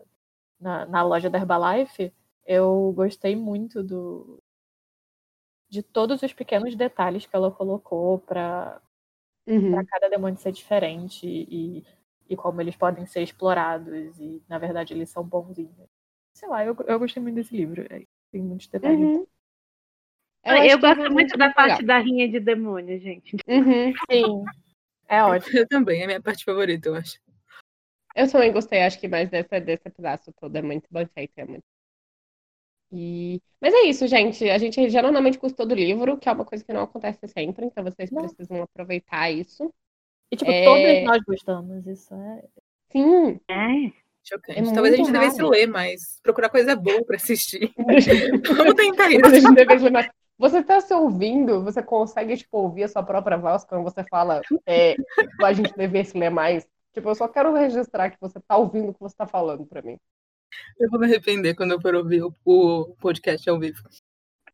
[0.60, 2.14] na, na loja da Herbalife,
[2.50, 4.41] eu gostei muito do
[5.70, 8.82] de todos os pequenos detalhes que ela colocou para
[9.45, 9.84] Uhum.
[9.86, 11.84] cada demônio ser diferente e,
[12.28, 15.89] e como eles podem ser explorados e na verdade eles são bonzinhos.
[16.34, 17.82] Sei lá, eu, eu gostei muito desse livro.
[17.89, 19.00] é, Tem muitos detalhes.
[19.00, 19.28] Uhum.
[20.45, 21.54] Eu, que gosto é muito da legal.
[21.56, 23.36] parte da rinha de demônio, gente.
[23.47, 23.93] Uhum.
[24.10, 24.45] Sim,
[25.08, 25.58] é ótimo.
[25.58, 27.20] Eu também, é a minha parte favorita, eu acho.
[28.16, 30.56] Eu também gostei, acho que mais desse, desse pedaço todo.
[30.56, 31.64] É muito bem feito, é muito.
[32.92, 33.42] E...
[33.62, 34.50] Mas é isso, gente.
[34.50, 37.84] A gente geralmente gostou do livro, que é uma coisa que não acontece sempre, então
[37.84, 38.22] vocês Não.
[38.28, 39.72] precisam aproveitar isso.
[40.32, 40.64] E tipo, É.
[40.66, 42.44] todos nós gostamos, isso é.
[42.92, 43.40] Sim.
[43.50, 43.92] É.
[44.24, 44.60] Chocante.
[44.60, 47.72] É Talvez a gente devesse ler mais, procurar coisa boa pra assistir.
[48.58, 49.36] Vamos tentar A isso.
[49.42, 50.10] gente deve ler mais.
[50.38, 54.42] Você tá se ouvindo, você consegue, tipo, ouvir a sua própria voz quando você fala
[54.66, 54.96] é,
[55.44, 56.66] a gente devesse ler mais.
[56.94, 59.82] Tipo, eu só quero registrar que você tá ouvindo o que você tá falando pra
[59.82, 59.98] mim.
[60.80, 63.82] Eu vou me arrepender quando eu for ouvir o, podcast ao vivo.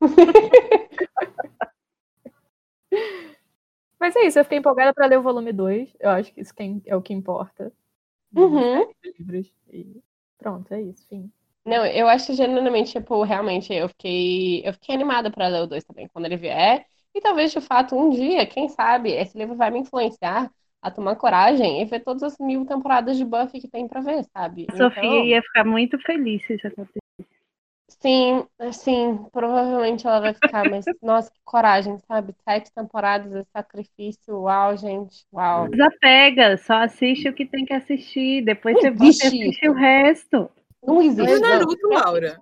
[4.00, 5.96] Mas é isso, eu fiquei empolgada pra ler o volume 2.
[6.00, 7.72] Eu acho que isso que é o que importa.
[8.36, 8.91] Uhum.
[9.18, 9.52] Livros.
[9.72, 10.02] E
[10.38, 11.32] pronto, é isso, fim.
[11.66, 15.84] Não, eu acho genuinamente, tipo, realmente, eu fiquei, eu fiquei animada pra ler o 2
[15.84, 16.86] também, quando ele vier.
[17.14, 20.52] E talvez, de fato, um dia, quem sabe, esse livro vai me influenciar
[20.86, 24.24] a tomar coragem e ver todas as mil temporadas de Buffy que tem pra ver,
[24.26, 24.68] sabe?
[24.70, 27.00] A Sofia Então, ia ficar muito feliz se isso acontecesse.
[27.90, 32.36] Sim, sim, provavelmente ela vai ficar, mas nossa, que coragem, sabe?
[32.48, 35.68] Sete temporadas de sacrifício, uau, gente, uau.
[35.70, 38.46] Desapega, só assiste o que tem que assistir.
[38.46, 39.72] Depois Não você volta e assiste isso.
[39.72, 40.52] o resto.
[40.86, 41.50] Não existe, não.
[41.50, 42.40] Naruto, Laura?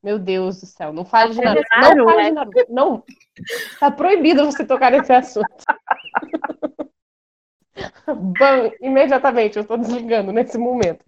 [0.00, 1.96] Meu Deus do céu, não fale de É Naruto.
[1.96, 2.24] Não fale é.
[2.26, 2.66] de Naruto.
[2.68, 3.02] Não.
[3.80, 5.48] Tá proibido você tocar nesse assunto.
[8.06, 11.04] Ban, imediatamente, eu tô desligando nesse momento.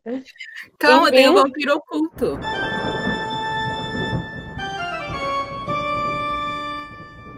[0.78, 1.42] Calma, tem o Enfim.
[1.42, 2.38] vampiro oculto.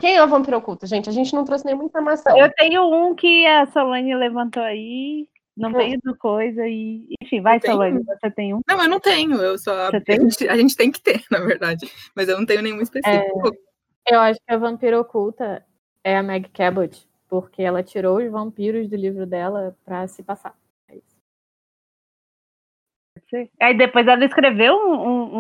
[0.01, 1.09] Quem é o vampiro oculto, gente?
[1.09, 2.37] A gente não trouxe nenhuma informação.
[2.37, 5.73] Eu tenho um que a Solane levantou aí, no Hum.
[5.77, 7.05] meio do coisa, e.
[7.23, 8.61] Enfim, vai, Solane, você tem um.
[8.69, 9.37] Não, eu não tenho.
[9.41, 9.91] Eu só.
[9.91, 10.21] Você A tem?
[10.23, 11.89] gente, a gente tem que ter, na verdade.
[12.17, 13.53] Mas eu não tenho nenhum específico.
[14.09, 15.65] Eu acho que a vampira oculta
[16.03, 20.55] é a Meg Cabot, porque ela tirou os vampiros do livro dela pra se passar.
[20.87, 21.17] É isso.
[23.59, 25.37] Aí depois ela escreveu um, um-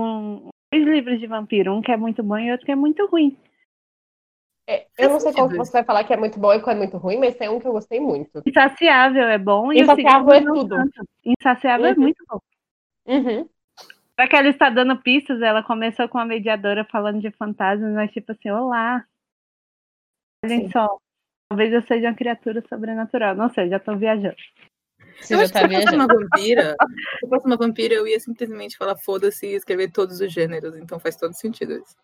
[0.46, 3.04] um- dois livros de vampiro, um que é muito bom e outro que é muito
[3.08, 3.36] ruim.
[4.66, 6.74] É, eu não sei qual que você vai falar que é muito bom e qual
[6.74, 8.42] é muito ruim, mas tem um que eu gostei muito.
[8.46, 10.76] Insaciável é bom e Insaciável é tudo.
[10.76, 11.04] tanto.
[11.22, 12.00] Insaciável é Uhum.
[12.00, 12.38] muito bom.
[13.06, 13.46] Uhum.
[14.18, 18.10] Só que ela está dando pistas, ela começou com a mediadora falando de fantasmas, mas
[18.12, 19.04] tipo assim, olá.
[20.42, 20.98] Olhem só.
[21.52, 23.34] Talvez eu seja uma criatura sobrenatural.
[23.34, 24.34] Não sei, já tô viajando.
[25.20, 26.14] Você eu já acho tá que se eu fosse viajando.
[26.14, 26.76] uma vampira,
[27.18, 30.74] se eu fosse uma vampira, eu ia simplesmente falar foda-se e escrever todos os gêneros.
[30.78, 31.94] Então faz todo sentido isso.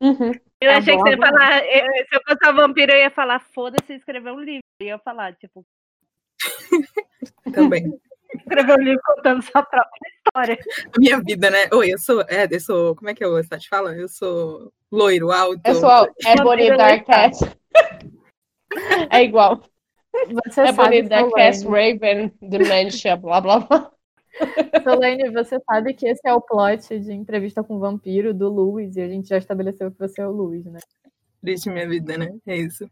[0.00, 0.32] Uhum.
[0.62, 2.94] Eu Tá achei bom, que você ia tá falar, eh, se eu fosse uma vampira,
[2.94, 4.62] eu ia falar, foda-se e escrever um livro.
[4.80, 5.62] Eu ia falar, tipo,
[7.52, 7.84] Também.
[8.34, 10.58] escrever um livro contando sua própria história.
[10.86, 11.68] A minha vida, né?
[11.70, 12.22] Oi, eu sou.
[12.22, 12.96] É, eu sou.
[12.96, 13.94] Como é que o Sati fala?
[13.94, 15.60] Eu sou loiro, alto.
[15.60, 17.61] Pessoal, é Bonnie Vampiro Dark Cat.
[19.12, 19.62] É igual.
[20.44, 23.90] Você É sabe, Dark Cat, Solane, Raven, Dementia, blá blá blá.
[24.82, 28.96] Solane, você sabe que esse é o plot de entrevista com o vampiro do Louis,
[28.96, 30.80] e a gente já estabeleceu que você é o Louis, né?
[31.40, 32.28] Triste minha vida, né?
[32.46, 32.88] É isso.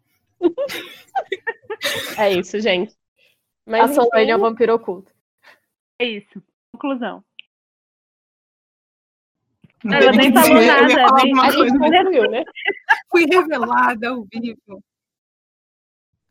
[2.18, 2.93] É isso, gente.
[3.66, 5.12] a Mas Solane é o enfim, vampiro oculto.
[5.99, 6.43] É isso.
[6.73, 7.23] Conclusão.
[9.85, 12.45] Não Ela nem falou nada, nem- a gente concluiu, né?
[13.11, 14.83] Fui revelada ao vivo.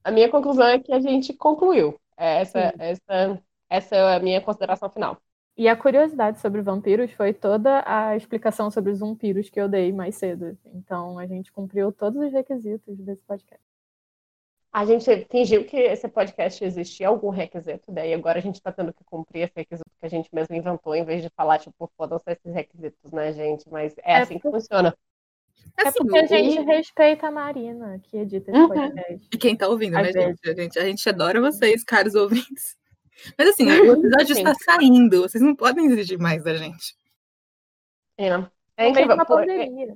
[0.04, 2.00] A minha conclusão é que a gente concluiu.
[2.18, 2.76] É Essa, Sim.
[2.80, 5.18] essa, essa é a minha consideração final.
[5.58, 9.92] E a curiosidade sobre vampiros foi toda a explicação sobre os vampiros que eu dei
[9.92, 10.58] mais cedo.
[10.66, 13.62] Então a gente cumpriu todos os requisitos desse podcast.
[14.72, 18.94] A gente fingiu que esse podcast existia algum requisito, daí agora a gente tá tendo
[18.94, 22.32] que cumprir esse requisito que a gente mesmo inventou, em vez de falar, tipo, foda-se
[22.32, 23.68] esses requisitos, né, gente?
[23.70, 24.96] Mas é, É assim que por- funciona.
[25.78, 28.68] É Assim, porque a gente e- respeita a Marina, que edita esse Uhum.
[28.70, 29.28] podcast.
[29.34, 30.40] E quem tá ouvindo, Às né, vezes.
[30.44, 30.50] gente?
[30.50, 30.80] A, gente?
[30.80, 32.78] a gente adora vocês, caros ouvintes.
[33.38, 34.42] Mas assim, o episódio Sim.
[34.44, 35.22] está saindo.
[35.24, 36.96] Vocês não podem exigir mais da gente.
[38.18, 39.16] É, é de incrível.
[39.16, 39.96] uma por- pandemia.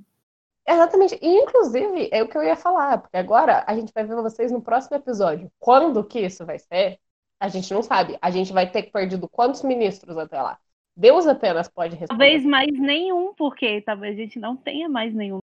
[0.68, 1.18] Exatamente.
[1.22, 4.52] E, inclusive, é o que eu ia falar, porque agora a gente vai ver vocês
[4.52, 5.52] no próximo episódio.
[5.60, 6.98] Quando que isso vai ser?
[7.40, 8.18] A gente não sabe.
[8.22, 10.58] A gente vai ter perdido quantos ministros até lá?
[10.96, 12.18] Deus apenas pode responder.
[12.24, 15.40] Talvez mais nenhum, porque talvez a gente não tenha mais nenhum.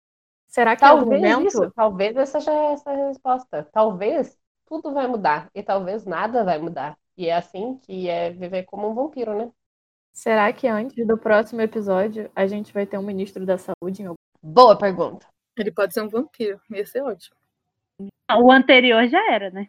[0.54, 3.68] Será que em Talvez momento isso, talvez essa seja essa a resposta.
[3.72, 6.96] Talvez tudo vai mudar e talvez nada vai mudar.
[7.16, 9.50] E é assim que é viver como um vampiro, né?
[10.12, 14.06] Será que antes do próximo episódio a gente vai ter um ministro da saúde em
[14.06, 15.26] algum Boa pergunta.
[15.58, 16.60] Ele pode ser um vampiro.
[16.70, 17.34] Ia ser ótimo.
[18.38, 19.66] O anterior já era, né?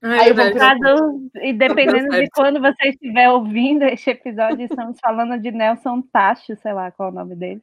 [0.00, 0.80] Ah, Aí é eu vou verdade.
[0.80, 2.30] Caso- e dependendo de certo.
[2.36, 7.12] quando você estiver ouvindo este episódio, estamos falando de Nelson Tacho, sei lá qual é
[7.12, 7.60] o nome dele.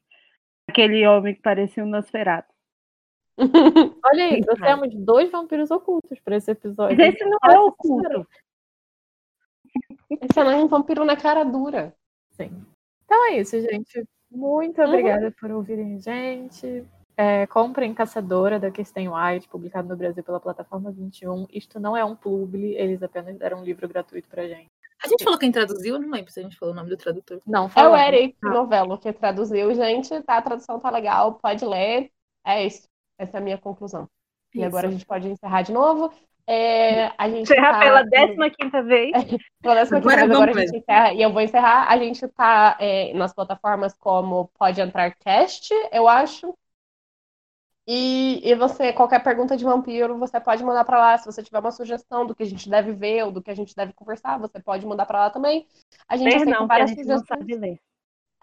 [0.75, 2.53] Aquele homem que parecia um Nosferatu.
[4.05, 6.97] Olha aí, Sim, trouxemos dois vampiros ocultos para esse episódio.
[6.97, 8.27] Mas esse não é oculto.
[10.09, 11.95] Esse não é um vampiro na cara dura.
[12.31, 12.65] Sim.
[13.05, 14.05] Então é isso, gente.
[14.29, 14.87] Muito Uhum.
[14.89, 16.85] obrigada por ouvirem a gente.
[17.15, 21.47] É, comprem Caçadora da Kirsten White, publicado no Brasil pela plataforma 21.
[21.53, 24.69] Isto não é um publi, eles apenas deram um livro gratuito pra gente.
[25.05, 25.95] A gente falou quem traduziu?
[25.95, 27.39] Eu não lembro se a gente falou o nome do tradutor.
[27.45, 27.99] Não, É o falando.
[28.01, 28.49] Eric Ah.
[28.49, 30.21] Novello que traduziu, gente.
[30.23, 32.09] Tá, a tradução tá legal, pode ler.
[32.45, 32.87] É isso.
[33.17, 34.09] Essa é a minha conclusão.
[34.53, 34.67] E Isso.
[34.67, 36.11] agora a gente pode encerrar de novo.
[36.47, 38.03] É, a gente Encerrar tá- pela
[38.49, 39.11] 15 vez.
[39.61, 41.13] Pela décima quinta Agora vez, agora a gente encerra.
[41.13, 41.87] E eu vou encerrar.
[41.91, 46.55] A gente tá é, nas plataformas como Pode Entrar Cast, eu acho.
[47.87, 51.17] E, e você, qualquer pergunta de vampiro, você pode mandar pra lá.
[51.17, 53.55] Se você tiver uma sugestão do que a gente deve ver ou do que a
[53.55, 55.67] gente deve conversar, você pode mandar pra lá também.
[56.07, 57.39] A gente não, porque a várias gente não sugestões.
[57.39, 57.79] sabe ler.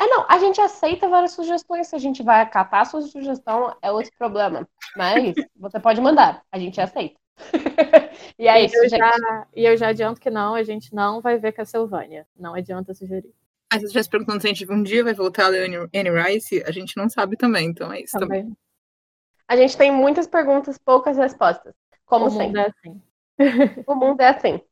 [0.01, 1.89] É, não, a gente aceita várias sugestões.
[1.89, 4.69] Se a gente vai acatar a sua sugestão, é outro problema.
[4.97, 7.17] Mas você pode mandar, a gente aceita.
[8.39, 8.99] e é E isso, eu gente.
[8.99, 12.27] já, e eu já adianto que não, a gente não vai ver Castlevania.
[12.39, 13.33] Não adianta sugerir.
[13.73, 15.89] Aí se você estivesse perguntando se a gente um dia vai voltar a ler Anne
[15.95, 18.43] Anne Rice, a gente não sabe também, então é isso também.
[18.43, 18.57] Também.
[19.53, 21.75] A gente tem muitas perguntas, poucas respostas.
[22.07, 22.61] Como o mundo sempre.
[22.63, 23.03] é assim.
[23.87, 24.63] O mundo é assim.